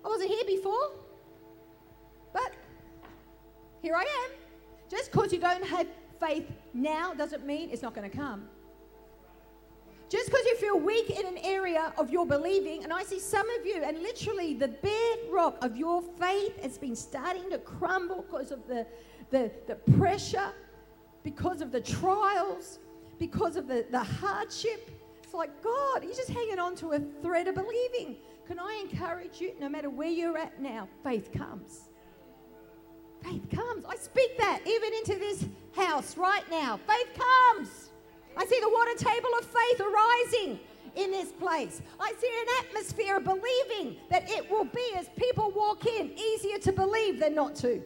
[0.04, 0.92] I wasn't here before.
[2.32, 2.52] But
[3.80, 4.30] here I am.
[4.88, 5.86] Just because you don't have
[6.20, 8.48] faith now doesn't mean it's not going to come.
[10.08, 13.48] Just because you feel weak in an area of your believing, and I see some
[13.58, 18.52] of you, and literally the bedrock of your faith has been starting to crumble because
[18.52, 18.86] of the,
[19.30, 20.52] the, the pressure,
[21.24, 22.78] because of the trials,
[23.22, 24.90] because of the, the hardship.
[25.22, 28.16] It's like, God, you're just hanging on to a thread of believing.
[28.48, 31.88] Can I encourage you, no matter where you're at now, faith comes.
[33.22, 33.84] Faith comes.
[33.84, 35.46] I speak that even into this
[35.76, 36.80] house right now.
[36.88, 37.90] Faith comes.
[38.36, 40.58] I see the water table of faith arising
[40.96, 41.80] in this place.
[42.00, 46.58] I see an atmosphere of believing that it will be as people walk in easier
[46.58, 47.82] to believe than not to.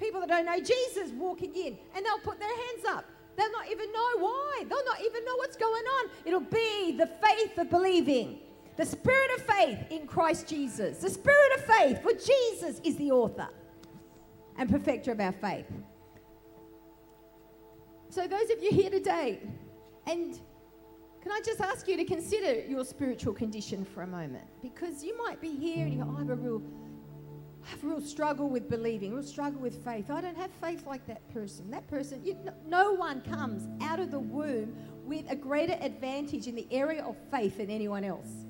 [0.00, 3.04] People that don't know Jesus walking in and they'll put their hands up.
[3.36, 4.64] They'll not even know why.
[4.68, 6.10] They'll not even know what's going on.
[6.24, 8.40] It'll be the faith of believing.
[8.76, 10.98] The spirit of faith in Christ Jesus.
[10.98, 13.48] The spirit of faith, for Jesus is the author
[14.58, 15.66] and perfecter of our faith.
[18.10, 19.40] So, those of you here today,
[20.06, 20.38] and
[21.22, 24.44] Can I just ask you to consider your spiritual condition for a moment?
[24.60, 26.60] Because you might be here and you go, oh, I have a real,
[27.64, 30.10] I have a real struggle with believing, real struggle with faith.
[30.10, 31.70] I don't have faith like that person.
[31.70, 36.46] That person, you, no, no one comes out of the womb with a greater advantage
[36.46, 38.46] in the area of faith than anyone else.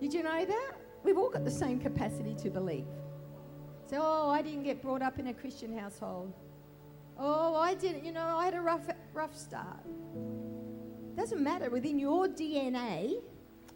[0.00, 0.72] Did you know that?
[1.04, 2.86] We've all got the same capacity to believe.
[3.86, 6.32] So, oh, I didn't get brought up in a Christian household.
[7.18, 9.80] Oh, I didn't, you know, I had a rough, rough start.
[11.16, 11.70] Doesn't matter.
[11.70, 13.14] Within your DNA,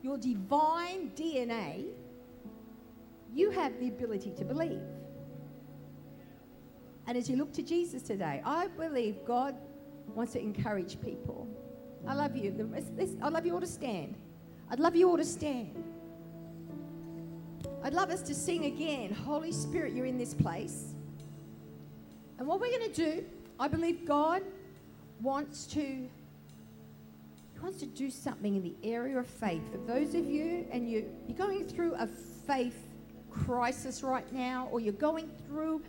[0.02, 1.86] your divine DNA,
[3.32, 4.80] you have the ability to believe.
[7.06, 9.56] And as you look to Jesus today, I believe God
[10.14, 11.48] wants to encourage people.
[12.06, 12.54] I love you.
[13.22, 14.16] I'd love you all to stand.
[14.70, 15.82] I'd love you all to stand.
[17.84, 19.12] I'd love us to sing again.
[19.12, 20.94] Holy Spirit, you're in this place.
[22.38, 23.24] And what we're going to do,
[23.58, 24.42] I believe God
[25.20, 26.08] wants to He
[27.60, 29.62] wants to do something in the area of faith.
[29.70, 32.88] For those of you and you you're going through a faith
[33.32, 35.82] crisis right now or you're going through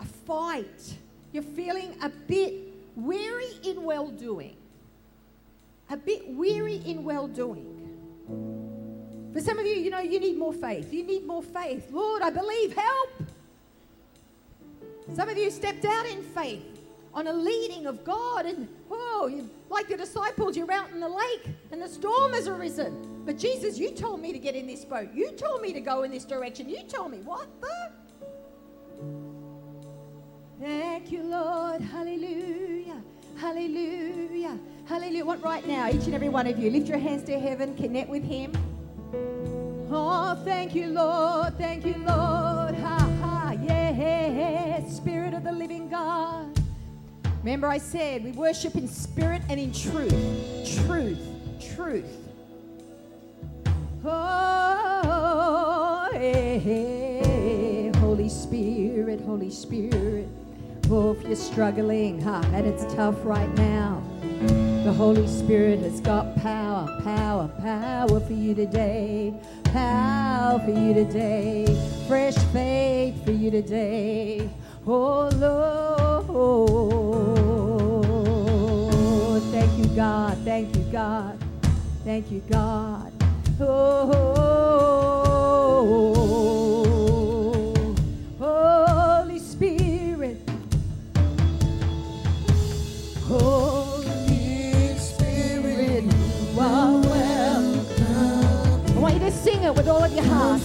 [0.00, 0.96] a fight.
[1.32, 2.54] You're feeling a bit
[2.96, 4.56] weary in well doing.
[5.90, 7.70] A bit weary in well doing.
[9.32, 10.92] For some of you, you know, you need more faith.
[10.92, 11.90] You need more faith.
[11.90, 13.10] Lord, I believe, help.
[15.14, 16.73] Some of you stepped out in faith
[17.14, 21.08] on a leading of God, and whoa, you, like the disciples, you're out in the
[21.08, 23.22] lake and the storm has arisen.
[23.24, 25.08] But Jesus, you told me to get in this boat.
[25.14, 26.68] You told me to go in this direction.
[26.68, 27.90] You told me what the?
[30.60, 31.80] Thank you, Lord.
[31.80, 33.02] Hallelujah.
[33.36, 34.58] Hallelujah.
[34.86, 35.24] Hallelujah.
[35.24, 38.08] What right now, each and every one of you, lift your hands to heaven, connect
[38.08, 38.52] with Him.
[39.90, 41.56] Oh, thank you, Lord.
[41.58, 42.74] Thank you, Lord.
[42.74, 43.56] Ha ha.
[43.62, 44.88] Yeah.
[44.88, 46.53] Spirit of the living God.
[47.44, 50.10] Remember, I said we worship in spirit and in truth.
[50.86, 51.18] Truth.
[51.76, 52.16] Truth.
[54.02, 57.92] Oh, hey, hey.
[57.98, 60.26] Holy Spirit, Holy Spirit.
[60.88, 64.02] Oh, if you're struggling, huh, and it's tough right now.
[64.22, 69.34] The Holy Spirit has got power, power, power for you today.
[69.64, 71.66] Power for you today.
[72.08, 74.48] Fresh faith for you today.
[74.86, 75.64] Oh Lord.
[79.44, 80.36] Thank you, God.
[80.44, 81.38] Thank you, God.
[82.04, 83.10] Thank you, God.
[83.60, 84.12] Oh,
[88.38, 90.36] Holy Spirit.
[93.26, 98.96] Holy Spirit, you are welcome.
[98.96, 100.60] I want you to sing it with all of your heart.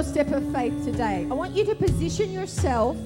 [0.00, 1.26] You to take one more step of faith today.
[1.30, 2.96] I want you to position yourself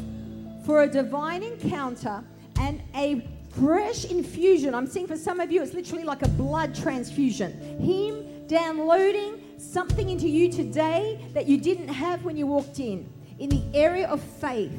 [0.64, 2.22] for a divine encounter
[2.60, 4.74] and a fresh infusion.
[4.74, 7.52] I'm seeing for some of you, it's literally like a blood transfusion.
[7.80, 13.48] Him downloading something into you today that you didn't have when you walked in, in
[13.48, 14.72] the area of faith.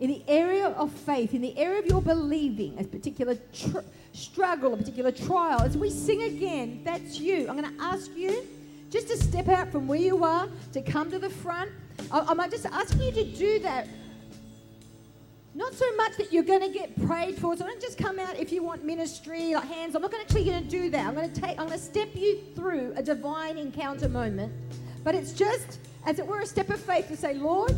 [0.00, 3.78] In the area of faith, in the area of your believing, a particular tr-
[4.12, 7.48] struggle, a particular trial, as we sing again, that's you.
[7.48, 8.44] I'm going to ask you
[8.94, 11.68] just to step out from where you are, to come to the front.
[12.12, 13.88] I'm just asking you to do that.
[15.52, 17.56] Not so much that you're going to get prayed for.
[17.56, 19.96] So don't just come out if you want ministry, like hands.
[19.96, 21.06] I'm not actually going to do that.
[21.08, 21.58] I'm going to take.
[21.58, 24.52] I'm going to step you through a divine encounter moment.
[25.02, 27.74] But it's just, as it were, a step of faith to say, Lord,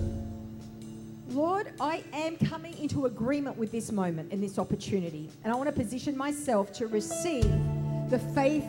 [1.30, 5.30] Lord, I am coming into agreement with this moment and this opportunity.
[5.44, 7.50] And I want to position myself to receive
[8.10, 8.66] the faith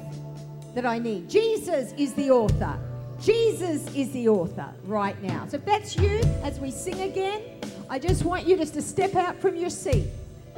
[0.75, 1.29] that I need.
[1.29, 2.77] Jesus is the author.
[3.21, 5.45] Jesus is the author right now.
[5.47, 7.41] So if that's you, as we sing again,
[7.89, 10.07] I just want you just to step out from your seat.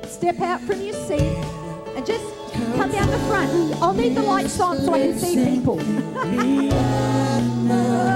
[0.03, 1.37] Step out from your seat
[1.95, 2.23] and just
[2.75, 3.51] come down the front.
[3.81, 5.79] I'll need the lights on so I can see people.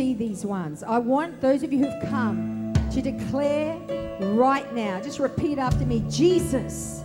[0.03, 0.83] see these ones.
[0.83, 3.77] I want those of you who've come to declare
[4.19, 7.01] right now, just repeat after me Jesus,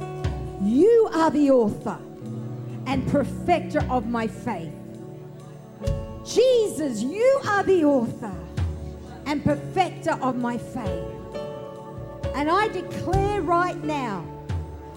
[0.61, 1.97] you are the author
[2.87, 4.75] and perfecter of my faith.
[6.27, 8.35] Jesus, you are the author
[9.27, 11.09] and perfecter of my faith.
[12.35, 14.27] And I declare right now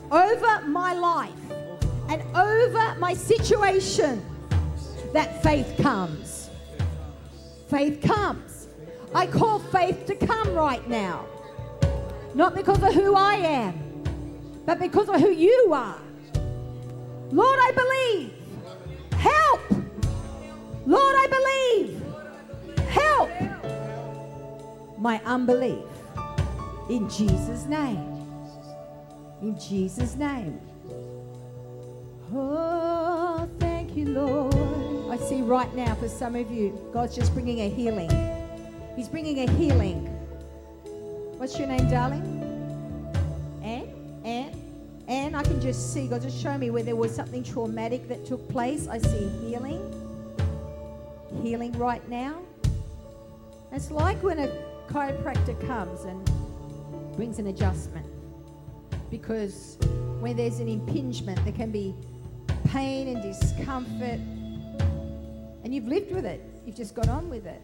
[0.09, 1.45] over my life
[2.09, 4.25] and over my situation
[5.13, 6.20] that faith comes.
[7.71, 8.67] Faith comes.
[9.15, 11.25] I call faith to come right now.
[12.35, 14.03] Not because of who I am,
[14.65, 16.01] but because of who you are.
[17.31, 18.33] Lord, I believe.
[19.13, 19.61] Help.
[20.85, 22.03] Lord, I believe.
[22.89, 23.31] Help
[24.97, 25.85] my unbelief.
[26.89, 28.27] In Jesus' name.
[29.41, 30.59] In Jesus' name.
[32.33, 34.70] Oh, thank you, Lord.
[35.11, 38.09] I see right now for some of you, God's just bringing a healing.
[38.95, 40.05] He's bringing a healing.
[41.37, 42.23] What's your name, darling?
[43.61, 44.21] Anne?
[44.23, 45.03] Anne?
[45.09, 48.25] Anne, I can just see, God just show me where there was something traumatic that
[48.25, 48.87] took place.
[48.87, 49.81] I see healing.
[51.43, 52.39] Healing right now.
[53.73, 54.47] It's like when a
[54.87, 56.23] chiropractor comes and
[57.17, 58.05] brings an adjustment.
[59.09, 59.77] Because
[60.21, 61.93] when there's an impingement, there can be
[62.63, 64.21] pain and discomfort.
[65.71, 67.61] And you've lived with it, you've just got on with it.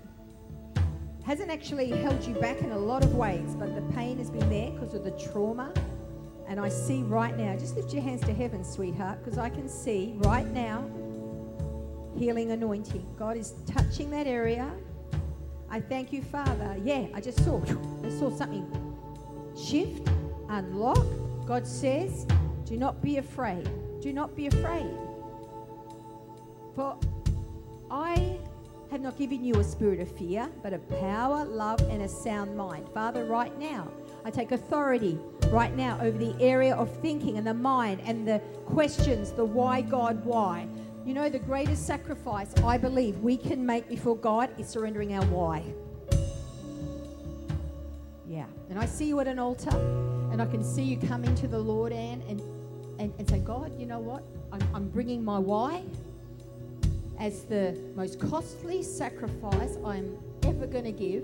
[1.25, 4.49] Hasn't actually held you back in a lot of ways, but the pain has been
[4.49, 5.73] there because of the trauma.
[6.47, 9.67] And I see right now, just lift your hands to heaven, sweetheart, because I can
[9.67, 10.89] see right now
[12.17, 13.05] healing anointing.
[13.19, 14.71] God is touching that area.
[15.69, 16.77] I thank you, Father.
[16.81, 17.61] Yeah, I just saw,
[18.05, 18.65] I saw something
[19.61, 20.07] shift,
[20.47, 21.05] unlock.
[21.45, 22.25] God says,
[22.63, 23.69] do not be afraid.
[23.99, 24.95] Do not be afraid.
[26.73, 26.97] For
[27.89, 28.37] I
[28.91, 32.55] have not given you a spirit of fear, but of power, love, and a sound
[32.55, 32.87] mind.
[32.93, 33.87] Father, right now,
[34.25, 35.17] I take authority
[35.49, 39.81] right now over the area of thinking and the mind and the questions, the why,
[39.81, 40.67] God, why.
[41.05, 45.25] You know, the greatest sacrifice I believe we can make before God is surrendering our
[45.25, 45.63] why.
[48.27, 48.45] Yeah.
[48.69, 49.77] And I see you at an altar,
[50.31, 52.41] and I can see you coming to the Lord, Anne, and,
[52.99, 54.23] and, and say, God, you know what?
[54.51, 55.83] I'm, I'm bringing my why
[57.19, 61.23] as the most costly sacrifice I'm ever going to give.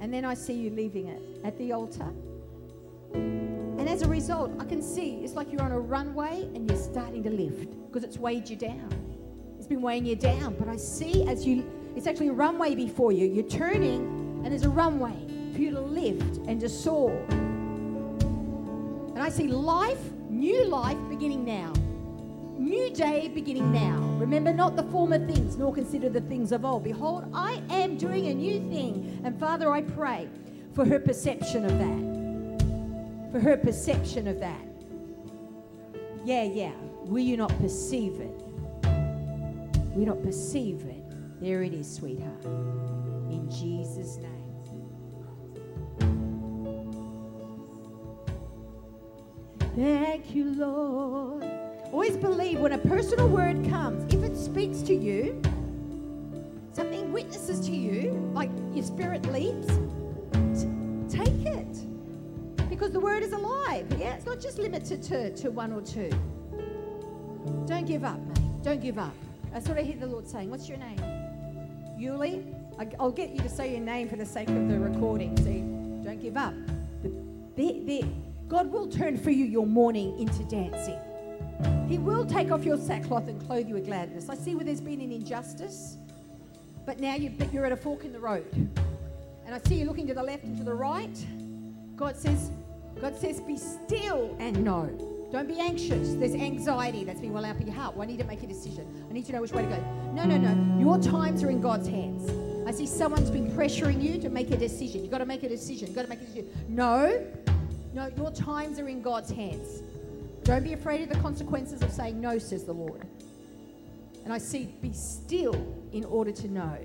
[0.00, 2.08] And then I see you leaving it at the altar.
[3.12, 6.78] And as a result, I can see it's like you're on a runway and you're
[6.78, 8.88] starting to lift because it's weighed you down.
[9.58, 10.54] It's been weighing you down.
[10.58, 11.64] But I see as you,
[11.96, 13.26] it's actually a runway before you.
[13.26, 15.14] You're turning and there's a runway
[15.52, 17.12] for you to lift and to soar.
[19.14, 20.00] And I see life,
[20.30, 21.74] new life beginning now.
[22.70, 23.98] New day beginning now.
[24.20, 26.84] Remember not the former things, nor consider the things of old.
[26.84, 29.20] Behold, I am doing a new thing.
[29.24, 30.28] And Father, I pray
[30.72, 33.32] for her perception of that.
[33.32, 34.64] For her perception of that.
[36.24, 36.70] Yeah, yeah.
[37.06, 38.40] Will you not perceive it?
[38.84, 41.02] Will you not perceive it?
[41.40, 42.44] There it is, sweetheart.
[42.44, 44.30] In Jesus' name.
[49.74, 51.59] Thank you, Lord.
[51.92, 55.42] Always believe when a personal word comes, if it speaks to you,
[56.72, 59.66] something witnesses to you, like your spirit leaps,
[60.60, 60.68] t-
[61.08, 62.70] take it.
[62.70, 63.86] Because the word is alive.
[63.98, 66.10] Yeah, it's not just limited to, to one or two.
[67.66, 68.62] Don't give up, mate.
[68.62, 69.14] Don't give up.
[69.52, 70.48] That's what I hear the Lord saying.
[70.48, 70.98] What's your name?
[71.98, 72.54] Yuli?
[73.00, 75.36] I'll get you to say your name for the sake of the recording.
[75.38, 75.60] See,
[76.04, 76.54] don't give up.
[77.56, 78.08] There, there,
[78.48, 80.98] God will turn for you your mourning into dancing.
[81.88, 84.28] He will take off your sackcloth and clothe you with gladness.
[84.28, 85.96] I see where there's been an injustice,
[86.86, 88.46] but now you're at a fork in the road.
[89.44, 91.26] And I see you looking to the left and to the right.
[91.96, 92.50] God says,
[93.00, 94.88] God says, be still and know.
[95.32, 96.14] Don't be anxious.
[96.14, 97.94] There's anxiety that's been well out of your heart.
[97.94, 99.06] Well, I need to make a decision.
[99.08, 99.80] I need to know which way to go.
[100.12, 100.80] No, no, no.
[100.80, 102.30] Your times are in God's hands.
[102.68, 105.02] I see someone's been pressuring you to make a decision.
[105.02, 105.88] You've got to make a decision.
[105.88, 106.50] You've got to make a decision.
[106.68, 107.26] No,
[107.92, 109.82] no, your times are in God's hands.
[110.44, 113.06] Don't be afraid of the consequences of saying no, says the Lord.
[114.24, 115.54] And I see, be still
[115.92, 116.78] in order to know.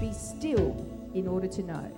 [0.00, 1.92] Be still in order to know.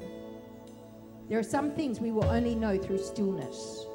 [1.29, 3.87] There are some things we will only know through stillness.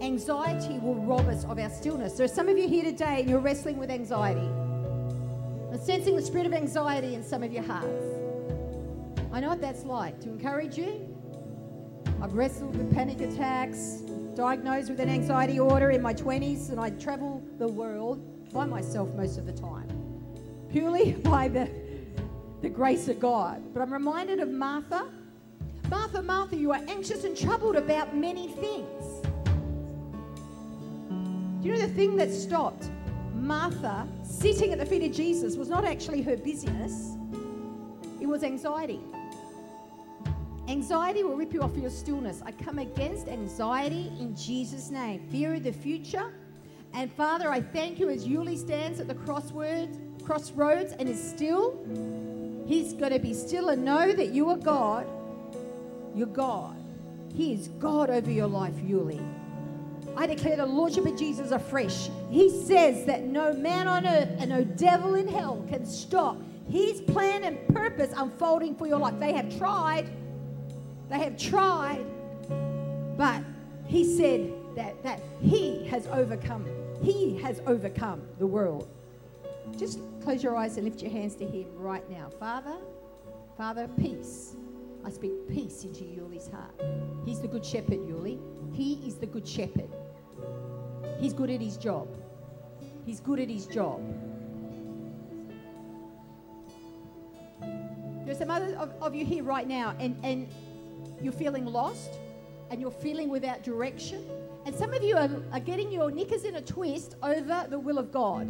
[0.00, 2.12] Anxiety will rob us of our stillness.
[2.14, 4.48] There are some of you here today and you're wrestling with anxiety.
[5.72, 8.04] I'm sensing the spirit of anxiety in some of your hearts.
[9.32, 10.20] I know what that's like.
[10.20, 11.08] To encourage you,
[12.22, 14.02] I've wrestled with panic attacks,
[14.34, 19.12] diagnosed with an anxiety order in my 20s, and I travel the world by myself
[19.14, 19.88] most of the time.
[20.70, 21.70] purely by the,
[22.62, 23.62] the grace of God.
[23.72, 25.06] But I'm reminded of Martha.
[25.88, 29.22] Martha, Martha, you are anxious and troubled about many things.
[31.62, 32.90] Do you know the thing that stopped
[33.34, 37.16] Martha sitting at the feet of Jesus was not actually her busyness,
[38.20, 39.00] it was anxiety.
[40.68, 42.42] Anxiety will rip you off your stillness.
[42.44, 45.26] I come against anxiety in Jesus' name.
[45.30, 46.32] Fear of the future.
[46.94, 51.78] And Father, I thank you as Yuli stands at the crossroads, crossroads and is still.
[52.66, 55.06] He's going to be still and know that you are God.
[56.14, 56.76] You're God.
[57.34, 59.22] He is God over your life, Yuli.
[60.16, 62.08] I declare the Lordship of Jesus afresh.
[62.30, 66.38] He says that no man on earth and no devil in hell can stop
[66.70, 69.18] his plan and purpose unfolding for your life.
[69.18, 70.08] They have tried.
[71.08, 72.04] They have tried.
[73.16, 73.42] But
[73.86, 76.66] he said that, that he has overcome.
[77.02, 78.88] He has overcome the world.
[79.76, 82.28] Just close your eyes and lift your hands to him right now.
[82.40, 82.76] Father,
[83.56, 84.56] Father, peace.
[85.04, 86.80] I speak peace into Yuli's heart.
[87.24, 88.40] He's the good shepherd, Yuli.
[88.72, 89.88] He is the good shepherd.
[91.18, 92.08] He's good at his job.
[93.04, 94.00] He's good at his job.
[98.24, 100.48] There's some others of, of you here right now, and, and
[101.24, 102.18] you're feeling lost
[102.70, 104.24] and you're feeling without direction.
[104.66, 107.98] And some of you are, are getting your knickers in a twist over the will
[107.98, 108.48] of God.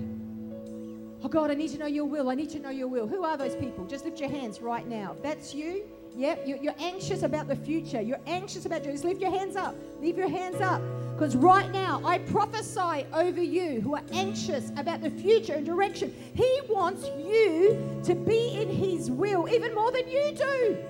[1.23, 2.29] Oh, God, I need to know your will.
[2.29, 3.07] I need to know your will.
[3.07, 3.87] Who are those people?
[3.87, 5.17] Just lift your hands right now.
[5.23, 5.85] That's you.
[6.17, 8.01] Yep, you- you're anxious about the future.
[8.01, 9.75] You're anxious about just lift your hands up.
[10.01, 10.83] Leave your hands up.
[11.15, 16.15] Because right now, I prophesy over you who are anxious about the future and direction.
[16.35, 20.85] He wants you to be in His will even more than you do.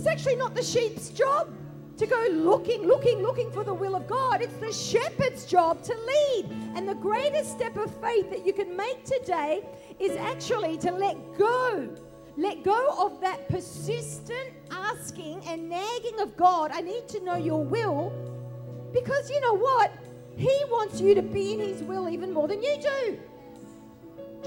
[0.00, 1.52] It's actually not the sheep's job
[1.98, 4.40] to go looking, looking, looking for the will of God.
[4.40, 6.46] It's the shepherd's job to lead.
[6.74, 9.62] And the greatest step of faith that you can make today
[9.98, 11.94] is actually to let go.
[12.38, 16.70] Let go of that persistent asking and nagging of God.
[16.72, 18.10] I need to know your will.
[18.94, 19.92] Because you know what?
[20.34, 23.18] He wants you to be in His will even more than you do.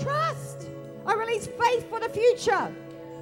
[0.02, 0.70] Trust.
[1.06, 2.76] I release faith for the future.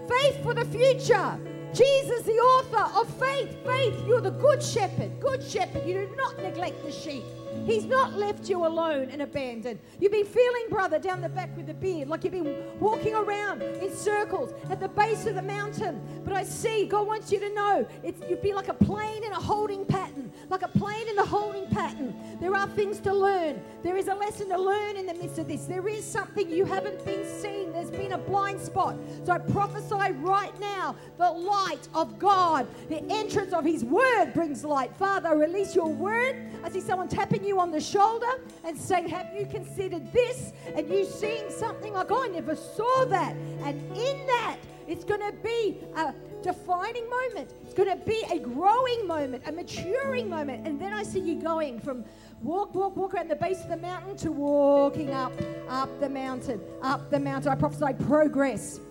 [0.07, 1.37] Faith for the future.
[1.73, 3.55] Jesus, the author of faith.
[3.65, 5.19] Faith, you're the good shepherd.
[5.19, 5.85] Good shepherd.
[5.85, 7.23] You do not neglect the sheep.
[7.65, 9.79] He's not left you alone and abandoned.
[9.99, 13.61] You've been feeling, brother, down the back with the beard, like you've been walking around
[13.61, 16.01] in circles at the base of the mountain.
[16.23, 19.31] But I see, God wants you to know, it's, you'd be like a plane in
[19.31, 20.20] a holding pattern,
[20.51, 22.13] like a plane in the holding pattern.
[22.41, 23.61] There are things to learn.
[23.83, 25.65] There is a lesson to learn in the midst of this.
[25.65, 27.71] There is something you haven't been seeing.
[27.71, 28.97] There's been a blind spot.
[29.25, 34.65] So I prophesy right now the light of God, the entrance of His word brings
[34.65, 34.93] light.
[34.97, 36.35] Father, release your word.
[36.63, 38.31] I see someone tapping you on the shoulder
[38.65, 40.51] and saying, Have you considered this?
[40.75, 43.35] And you seeing something like, Oh, I never saw that.
[43.63, 47.53] And in that, it's going to be a defining moment.
[47.71, 50.67] It's going to be a growing moment, a maturing moment.
[50.67, 52.03] And then I see you going from
[52.41, 55.31] walk, walk, walk around the base of the mountain to walking up,
[55.69, 57.49] up the mountain, up the mountain.
[57.49, 58.81] I prophesy progress.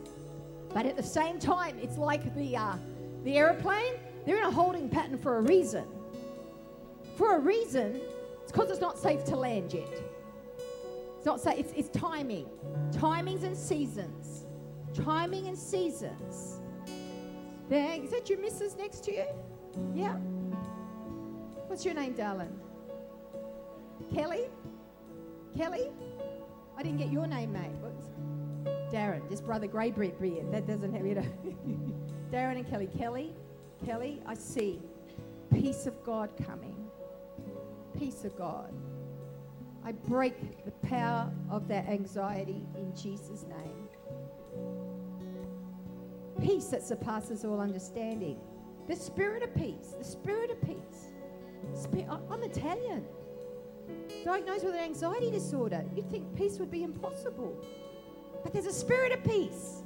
[0.73, 2.77] But at the same time, it's like the, uh,
[3.23, 3.97] the airplane.
[4.25, 5.85] They're in a holding pattern for a reason.
[7.17, 8.01] For a reason,
[8.43, 9.93] it's because it's not safe to land yet.
[11.19, 11.59] It's not safe.
[11.59, 12.49] It's, it's timing.
[12.93, 14.47] Timings and seasons.
[14.95, 16.60] Timing and seasons.
[17.71, 19.27] There, is that your missus next to you?
[19.95, 20.17] Yeah.
[21.69, 22.51] What's your name, darling?
[24.13, 24.47] Kelly?
[25.57, 25.93] Kelly?
[26.77, 27.71] I didn't get your name, mate.
[27.81, 28.09] What's
[28.93, 30.51] Darren, just brother Grey Beard.
[30.51, 31.23] That doesn't have, you know.
[32.33, 32.89] Darren and Kelly.
[32.99, 33.33] Kelly,
[33.87, 34.83] Kelly, I see
[35.53, 36.91] peace of God coming.
[37.97, 38.75] Peace of God.
[39.85, 43.90] I break the power of that anxiety in Jesus' name.
[46.41, 48.39] Peace that surpasses all understanding.
[48.89, 49.95] The spirit of peace.
[49.99, 51.13] The spirit of peace.
[52.31, 53.05] I'm Italian.
[54.25, 55.85] Diagnosed with an anxiety disorder.
[55.95, 57.55] You'd think peace would be impossible.
[58.43, 59.83] But there's a spirit of peace.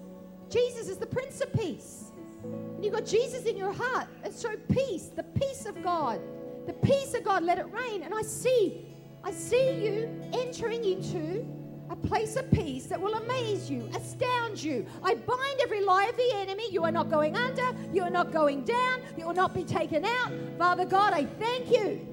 [0.48, 2.12] Jesus is the Prince of Peace.
[2.44, 4.06] And you've got Jesus in your heart.
[4.22, 6.20] And so peace, the peace of God,
[6.66, 8.02] the peace of God, let it rain.
[8.02, 8.86] And I see,
[9.24, 11.44] I see you entering into
[11.90, 14.86] a place of peace that will amaze you, astound you.
[15.02, 16.70] I bind every lie of the enemy.
[16.70, 20.04] You are not going under, you are not going down, you will not be taken
[20.04, 20.32] out.
[20.58, 22.06] Father God, I thank you.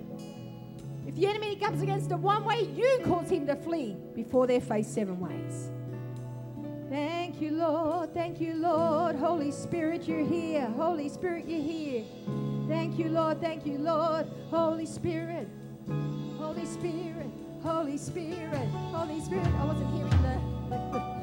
[1.07, 4.61] If the enemy comes against him one way, you cause him to flee before their
[4.61, 5.71] face seven ways.
[6.89, 8.13] Thank you, Lord.
[8.13, 9.15] Thank you, Lord.
[9.15, 10.65] Holy Spirit, you're here.
[10.75, 12.03] Holy Spirit, you're here.
[12.67, 13.39] Thank you, Lord.
[13.39, 14.27] Thank you, Lord.
[14.49, 15.47] Holy Spirit.
[16.37, 17.29] Holy Spirit.
[17.63, 18.67] Holy Spirit.
[18.93, 19.47] Holy Spirit.
[19.47, 20.41] I wasn't hearing the.
[20.69, 21.20] the- Michael.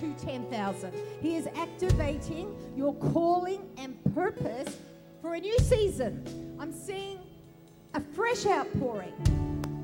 [0.00, 0.92] To flight, two, ten thousand.
[1.20, 4.78] He is activating your calling and purpose
[5.20, 6.56] for a new season.
[6.58, 7.18] I'm seeing
[7.94, 9.12] a fresh outpouring,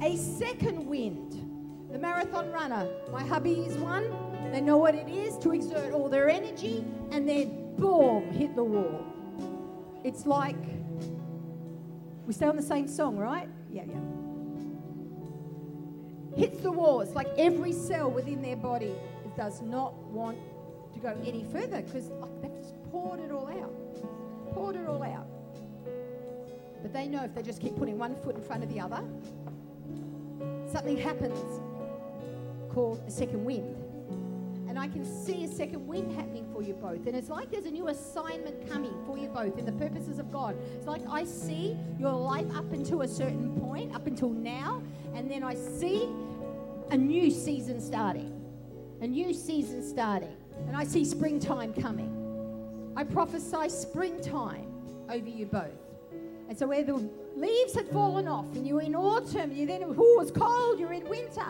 [0.02, 1.42] a second wind.
[1.90, 4.04] The marathon runner, my hubby is one.
[4.52, 8.64] They know what it is to exert all their energy and then boom, hit the
[8.64, 9.04] wall.
[10.04, 10.56] It's like
[12.26, 13.48] we stay on the same song, right?
[13.70, 14.00] Yeah, yeah.
[16.36, 17.00] Hits the wall.
[17.00, 18.92] It's like every cell within their body
[19.36, 20.38] does not want
[20.94, 24.54] to go any further because like oh, they've just poured it all out.
[24.54, 25.26] Poured it all out.
[26.82, 29.02] But they know if they just keep putting one foot in front of the other,
[30.70, 31.38] something happens
[32.72, 33.74] called a second wind.
[34.68, 37.06] And I can see a second wind happening for you both.
[37.06, 40.30] And it's like there's a new assignment coming for you both in the purposes of
[40.30, 40.56] God.
[40.74, 44.82] It's like I see your life up until a certain point, up until now,
[45.14, 46.08] and then I see
[46.90, 48.35] a new season starting.
[49.00, 50.36] A new season starting.
[50.66, 52.12] And I see springtime coming.
[52.96, 54.72] I prophesy springtime
[55.10, 55.70] over you both.
[56.48, 60.20] And so where the leaves had fallen off and you're in autumn, you then, oh,
[60.20, 61.44] it's cold, you're in winter.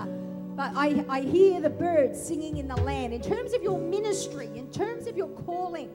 [0.57, 3.13] But I, I hear the birds singing in the land.
[3.13, 5.91] In terms of your ministry, in terms of your calling,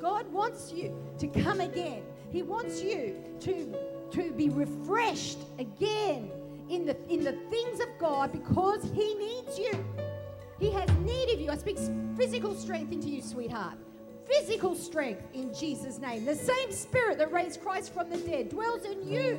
[0.00, 2.02] God wants you to come again.
[2.30, 3.74] He wants you to,
[4.10, 6.30] to be refreshed again
[6.68, 9.84] in the, in the things of God because He needs you.
[10.60, 11.50] He has need of you.
[11.50, 11.78] I speak
[12.16, 13.78] physical strength into you, sweetheart.
[14.28, 16.24] Physical strength in Jesus' name.
[16.26, 19.30] The same spirit that raised Christ from the dead dwells in you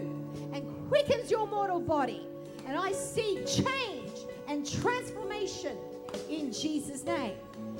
[0.52, 2.28] and quickens your mortal body.
[2.68, 4.12] And I see change
[4.48, 5.78] and transformation
[6.28, 7.36] in Jesus' name.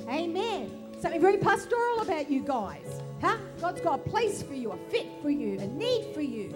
[0.08, 0.94] Amen.
[1.00, 3.02] Something very pastoral about you guys.
[3.20, 3.36] Huh?
[3.60, 6.54] God's got a place for you, a fit for you, a need for you.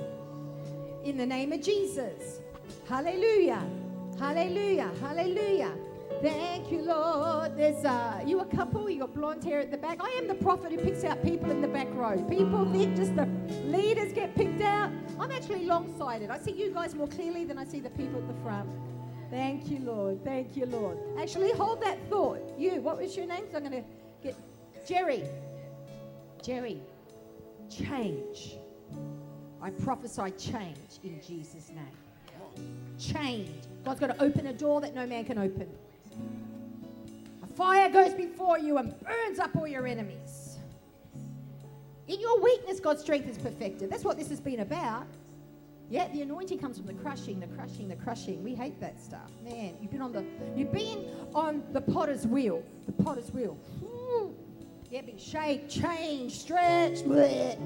[1.05, 2.41] In the name of Jesus.
[2.89, 3.63] Hallelujah.
[4.19, 4.91] Hallelujah.
[5.01, 5.73] Hallelujah.
[6.23, 7.57] Thank you, Lord.
[7.57, 8.89] There's uh, you a couple.
[8.89, 9.99] You got blonde hair at the back.
[10.01, 12.17] I am the prophet who picks out people in the back row.
[12.29, 13.27] People think just the
[13.65, 14.91] leaders get picked out.
[15.21, 16.31] I'm actually long-sighted.
[16.31, 18.69] I see you guys more clearly than I see the people at the front.
[19.31, 20.25] Thank you, Lord.
[20.25, 20.99] Thank you, Lord.
[21.19, 22.41] Actually, hold that thought.
[22.59, 23.45] You, what was your name?
[23.51, 23.89] So I'm going to
[24.23, 24.37] get
[24.87, 25.25] Jerry.
[26.43, 26.81] Jerry,
[27.69, 28.57] change.
[29.61, 32.67] I prophesy change in Jesus' name.
[32.99, 33.51] Change.
[33.85, 35.69] God's got to open a door that no man can open.
[37.43, 40.59] A fire goes before you and burns up all your enemies.
[42.09, 43.91] In your weakness, God's strength is perfected.
[43.91, 45.07] That's what this has been about.
[45.89, 48.43] Yeah, the anointing comes from the crushing, the crushing, the crushing.
[48.43, 49.31] We hate that stuff.
[49.45, 50.25] Man, you've been on the
[50.57, 52.63] you've been on the potter's wheel.
[52.87, 53.57] The potter's wheel.
[54.91, 57.05] Yeah, been shaped, changed, stretched.
[57.05, 57.57] Bleh.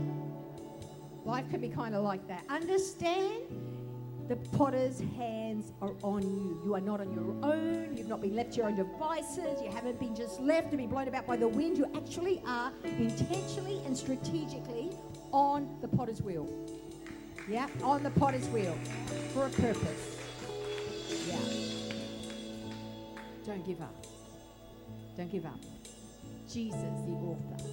[1.25, 2.45] Life can be kind of like that.
[2.49, 3.43] Understand
[4.31, 6.63] the potter's hands are on you.
[6.65, 7.97] You are not on your own.
[7.97, 9.61] You've not been left to your own devices.
[9.61, 11.77] You haven't been just left to be blown about by the wind.
[11.77, 14.93] You actually are intentionally and strategically
[15.33, 16.49] on the potter's wheel.
[17.49, 18.79] Yeah, on the potter's wheel
[19.35, 20.17] for a purpose.
[21.27, 21.35] Yeah.
[23.45, 24.07] Don't give up.
[25.17, 25.59] Don't give up.
[26.49, 27.65] Jesus, the author.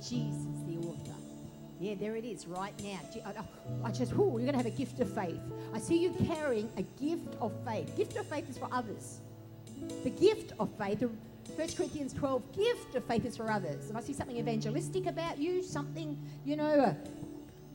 [0.00, 1.23] Jesus, the author.
[1.84, 2.98] Yeah, there it is right now.
[3.84, 5.38] I just, oh, you're going to have a gift of faith.
[5.74, 7.94] I see you carrying a gift of faith.
[7.94, 9.20] Gift of faith is for others.
[10.02, 11.12] The gift of faith, 1
[11.76, 13.90] Corinthians 12, gift of faith is for others.
[13.90, 16.94] And I see something evangelistic about you, something, you know, uh,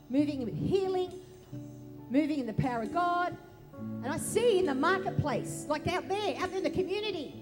[0.10, 1.12] moving with healing,
[2.10, 3.38] moving in the power of God.
[3.78, 7.36] And I see in the marketplace, like out there, out there in the community,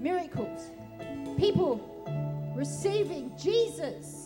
[0.00, 0.70] miracles.
[1.36, 1.84] People
[2.56, 4.17] receiving Jesus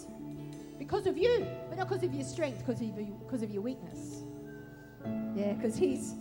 [0.92, 3.62] because of you, but not because of your strength, because of your, because of your
[3.62, 4.24] weakness.
[5.34, 6.12] Yeah, because his,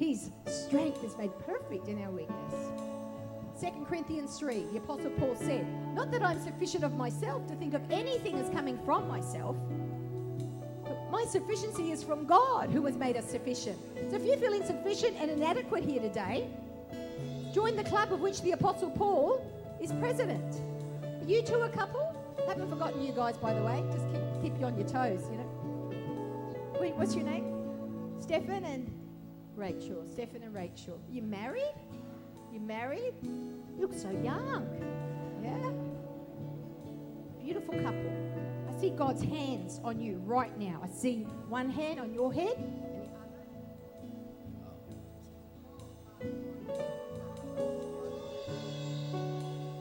[0.00, 2.54] his strength is made perfect in our weakness.
[3.60, 5.64] 2 Corinthians 3, the Apostle Paul said,
[5.94, 9.56] Not that I'm sufficient of myself to think of anything as coming from myself
[10.82, 13.78] but my sufficiency is from God who has made us sufficient.
[14.10, 16.48] So if you feel insufficient and inadequate here today,
[17.54, 19.40] join the club of which the Apostle Paul
[19.80, 20.56] is president.
[21.04, 22.19] Are you two a couple?
[22.48, 23.84] Haven't forgotten you guys, by the way.
[23.92, 26.76] Just keep, keep you on your toes, you know.
[26.80, 27.52] Wait, what's your name?
[28.20, 28.90] Stefan and
[29.56, 30.04] Rachel.
[30.12, 31.00] Stefan and Rachel.
[31.10, 31.74] You married?
[32.52, 33.14] You married?
[33.22, 34.66] You look so young.
[35.42, 35.70] Yeah?
[37.42, 38.12] Beautiful couple
[38.68, 40.80] I see God's hands on you right now.
[40.82, 42.56] I see one hand on your head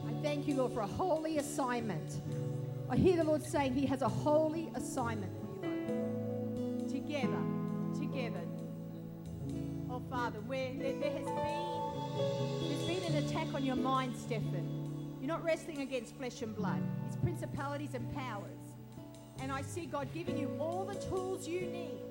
[0.08, 2.22] I thank you, Lord, for a holy assignment.
[2.92, 6.88] I hear the Lord saying He has a holy assignment for you.
[6.90, 7.44] Together,
[7.94, 8.42] together.
[9.92, 15.18] Oh, Father, where there, there has been There's been an attack on your mind, Stefan.
[15.20, 18.58] You're not wrestling against flesh and blood, it's principalities and powers.
[19.42, 22.02] And I see God giving you all the tools you need,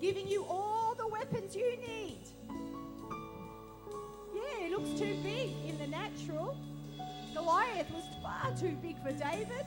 [0.00, 2.20] giving you all the weapons you need.
[4.34, 6.56] Yeah, it looks too big in the natural.
[7.34, 9.66] Goliath was far too big for David.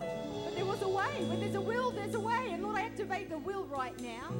[0.00, 1.24] But there was a way.
[1.28, 2.50] When there's a will, there's a way.
[2.52, 4.34] And Lord, I activate the will right now.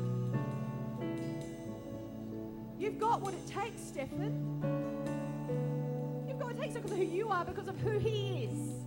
[2.78, 4.32] You've got what it takes, Stefan.
[6.27, 8.85] You've got what it takes because of who you are, because of who He is.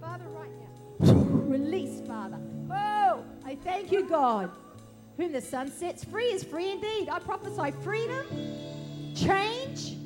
[0.00, 1.12] Father, right now.
[1.22, 2.40] Release, Father.
[2.70, 4.50] Oh, I thank you, God.
[5.16, 7.08] Whom the Son sets free is free indeed.
[7.08, 8.26] I prophesy freedom,
[9.14, 9.96] change,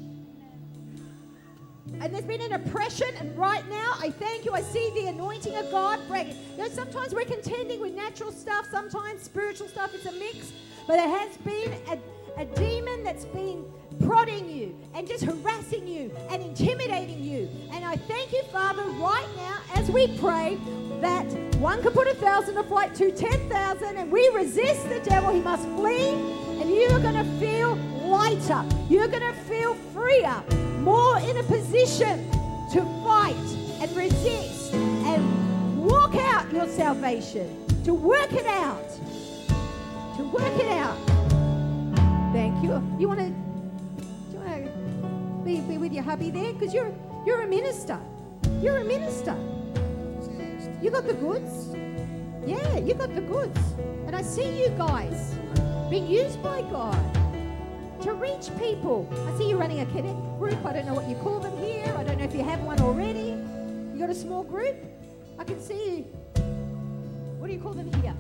[2.01, 4.53] and there's been an oppression, and right now I thank you.
[4.53, 6.37] I see the anointing of God breaking.
[6.53, 9.95] You know, sometimes we're contending with natural stuff, sometimes spiritual stuff.
[9.95, 10.53] It's a mix,
[10.87, 13.65] but there has been a, a demon that's been
[14.07, 17.49] prodding you and just harassing you and intimidating you.
[17.73, 20.59] And I thank you, Father, right now as we pray
[21.01, 21.25] that
[21.57, 25.33] one can put a thousand to flight, to ten thousand, and we resist the devil.
[25.33, 26.09] He must flee,
[26.61, 27.77] and you're going to feel
[28.13, 28.63] lighter.
[28.91, 30.43] You're going to feel freer,
[30.81, 32.31] more in a position
[32.73, 33.49] to fight
[33.81, 37.49] and resist and walk out your salvation,
[37.85, 38.87] to work it out,
[40.19, 40.99] to work it out.
[42.35, 42.73] Thank you.
[42.99, 43.33] You want to,
[45.43, 46.53] be, be with your hubby there?
[46.53, 46.93] Because you're,
[47.27, 47.99] you're a minister.
[48.61, 49.35] You're a minister.
[50.83, 51.75] You got the goods.
[52.47, 53.59] Yeah, you got the goods.
[54.07, 55.35] And I see you guys
[55.89, 57.22] being used by God
[58.03, 59.09] to reach people.
[59.29, 60.65] I see you running a connect group.
[60.67, 61.95] I don't know what you call them here.
[61.97, 63.37] I don't know if you have one already.
[63.93, 64.75] You got a small group?
[65.39, 66.03] I can see you.
[67.39, 68.15] What do you call them here?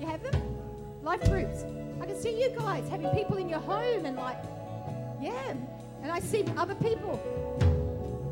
[0.00, 0.42] You have them?
[1.02, 1.64] Life groups.
[2.00, 4.42] I can see you guys having people in your home and like,
[5.20, 5.54] yeah.
[6.02, 7.20] And I see other people.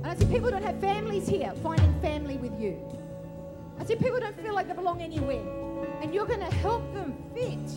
[0.03, 2.77] And I see people don't have families here finding family with you.
[3.79, 5.45] I see people don't feel like they belong anywhere.
[6.03, 7.71] And you're going to help them fit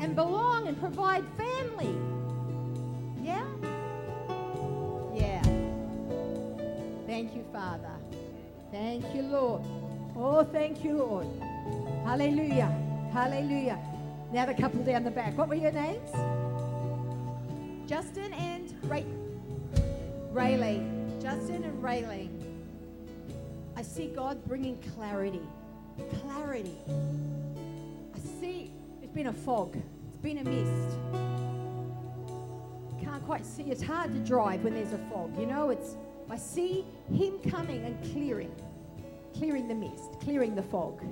[0.00, 1.94] and belong and provide family.
[3.22, 3.44] Yeah?
[5.14, 5.42] Yeah.
[7.06, 7.92] Thank you, Father.
[8.72, 9.62] Thank you, Lord.
[10.16, 11.26] Oh, thank you, Lord.
[12.04, 12.74] Hallelujah.
[13.12, 13.78] Hallelujah.
[14.32, 15.36] Now the couple down the back.
[15.36, 16.10] What were your names?
[17.86, 19.04] Justin and Ray.
[20.30, 20.80] Rayleigh.
[21.20, 22.28] Justin and Rayleigh.
[23.76, 25.42] I see God bringing clarity.
[26.22, 26.76] Clarity.
[28.14, 28.70] I see
[29.10, 29.76] it's been a fog.
[30.06, 30.96] It's been a mist.
[33.02, 33.64] Can't quite see.
[33.64, 35.36] It's hard to drive when there's a fog.
[35.36, 35.96] You know, it's
[36.30, 38.54] I see him coming and clearing.
[39.34, 41.02] Clearing the mist, clearing the fog.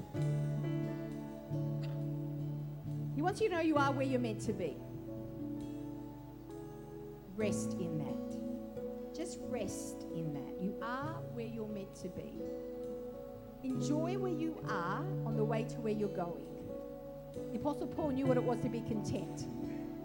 [3.16, 4.76] He wants you to know you are where you're meant to be.
[7.34, 9.12] Rest in that.
[9.12, 10.62] Just rest in that.
[10.62, 12.32] You are where you're meant to be.
[13.64, 16.57] Enjoy where you are on the way to where you're going.
[17.52, 19.48] The Apostle Paul knew what it was to be content.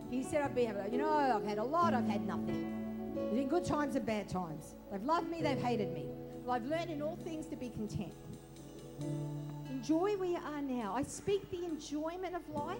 [0.10, 3.14] He said, I've been, you know, I've had a lot, I've had nothing.
[3.16, 4.76] There's been good times and bad times.
[4.92, 6.06] They've loved me, they've hated me.
[6.46, 8.14] But I've learned in all things to be content.
[9.70, 10.94] Enjoy where you are now.
[10.96, 12.80] I speak the enjoyment of life.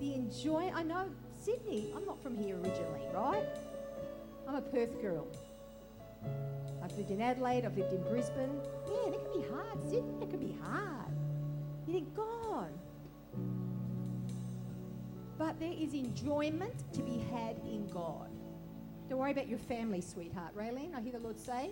[0.00, 0.70] The enjoy.
[0.74, 1.06] I know
[1.38, 1.92] Sydney.
[1.96, 3.44] I'm not from here originally, right?
[4.48, 5.26] I'm a Perth girl.
[6.82, 7.64] I've lived in Adelaide.
[7.64, 8.60] I've lived in Brisbane.
[8.88, 9.82] Yeah, it can be hard.
[9.82, 11.12] Sydney, it can be hard.
[11.86, 12.70] You think, God.
[15.38, 18.30] But there is enjoyment to be had in God.
[19.08, 20.56] Don't worry about your family, sweetheart.
[20.56, 21.70] Raylene, I hear the Lord say.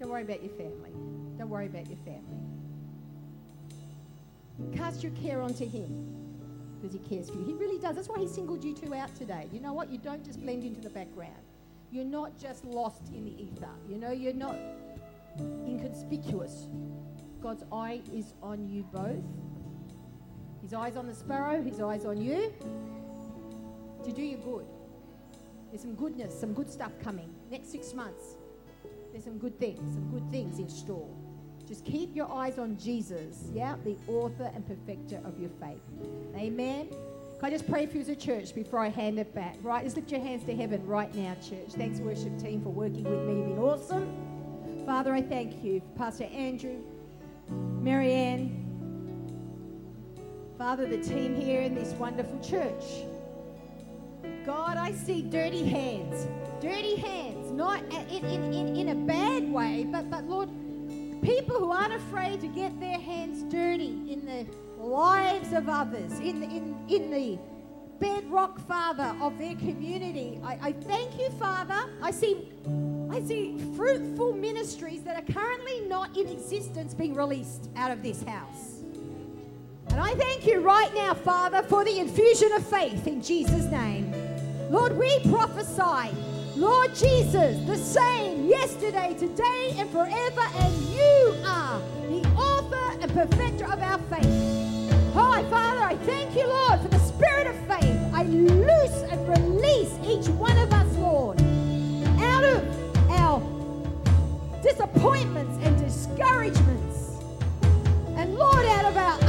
[0.00, 0.92] Don't worry about your family.
[1.38, 2.40] Don't worry about your family.
[4.76, 6.14] Cast your care onto Him
[6.80, 7.44] because He cares for you.
[7.44, 7.96] He really does.
[7.96, 9.48] That's why He singled you two out today.
[9.52, 9.90] You know what?
[9.90, 11.32] You don't just blend into the background.
[11.90, 13.68] You're not just lost in the ether.
[13.88, 14.56] You know, you're not
[15.38, 16.68] inconspicuous.
[17.40, 19.24] God's eye is on you both.
[20.64, 22.50] His eyes on the sparrow, His eyes on you
[24.02, 24.64] to do you good.
[25.68, 27.34] There's some goodness, some good stuff coming.
[27.50, 28.36] Next six months,
[29.12, 31.10] there's some good things, some good things in store.
[31.68, 35.82] Just keep your eyes on Jesus, yeah, the author and perfecter of your faith.
[36.34, 36.88] Amen.
[36.88, 39.56] Can I just pray for you as a church before I hand it back?
[39.62, 41.72] Right, just lift your hands to heaven right now, church.
[41.72, 43.36] Thanks, worship team, for working with me.
[43.36, 44.86] You've been awesome.
[44.86, 46.82] Father, I thank you, Pastor Andrew,
[47.50, 48.63] Marianne,
[50.58, 52.84] Father, the team here in this wonderful church.
[54.46, 56.28] God, I see dirty hands.
[56.60, 60.48] Dirty hands, not in, in, in, in a bad way, but, but Lord,
[61.22, 64.46] people who aren't afraid to get their hands dirty in the
[64.80, 67.38] lives of others, in, in, in the
[67.98, 70.38] bedrock, Father, of their community.
[70.44, 71.90] I, I thank you, Father.
[72.00, 72.48] I see,
[73.10, 78.22] I see fruitful ministries that are currently not in existence being released out of this
[78.22, 78.73] house.
[79.94, 84.12] And I thank you right now, Father, for the infusion of faith in Jesus' name.
[84.68, 86.12] Lord, we prophesy,
[86.56, 93.66] Lord Jesus, the same yesterday, today, and forever, and you are the author and perfecter
[93.66, 94.26] of our faith.
[95.14, 97.96] Oh, Father, I thank you, Lord, for the spirit of faith.
[98.12, 101.40] I loose and release each one of us, Lord,
[102.18, 103.40] out of our
[104.60, 107.12] disappointments and discouragements.
[108.16, 109.23] And Lord, out of our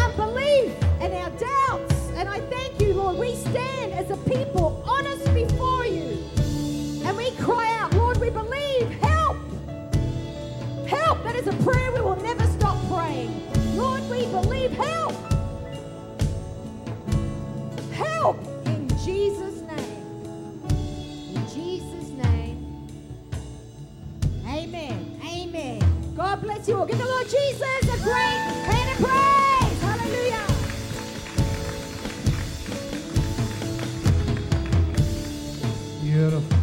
[1.02, 1.96] and our doubts.
[2.16, 6.24] And I thank you, Lord, we stand as a people honest before you.
[7.06, 9.38] And we cry out, Lord, we believe, help.
[10.88, 11.24] Help.
[11.24, 13.34] That is a prayer we will never stop praying.
[13.76, 15.14] Lord, we believe, help.
[17.92, 20.04] Help in Jesus' name.
[21.36, 22.88] In Jesus' name.
[24.48, 25.20] Amen.
[25.26, 26.14] Amen.
[26.16, 26.86] God bless you all.
[26.86, 29.55] Give the Lord Jesus a great hand of praise.
[36.16, 36.55] beautiful.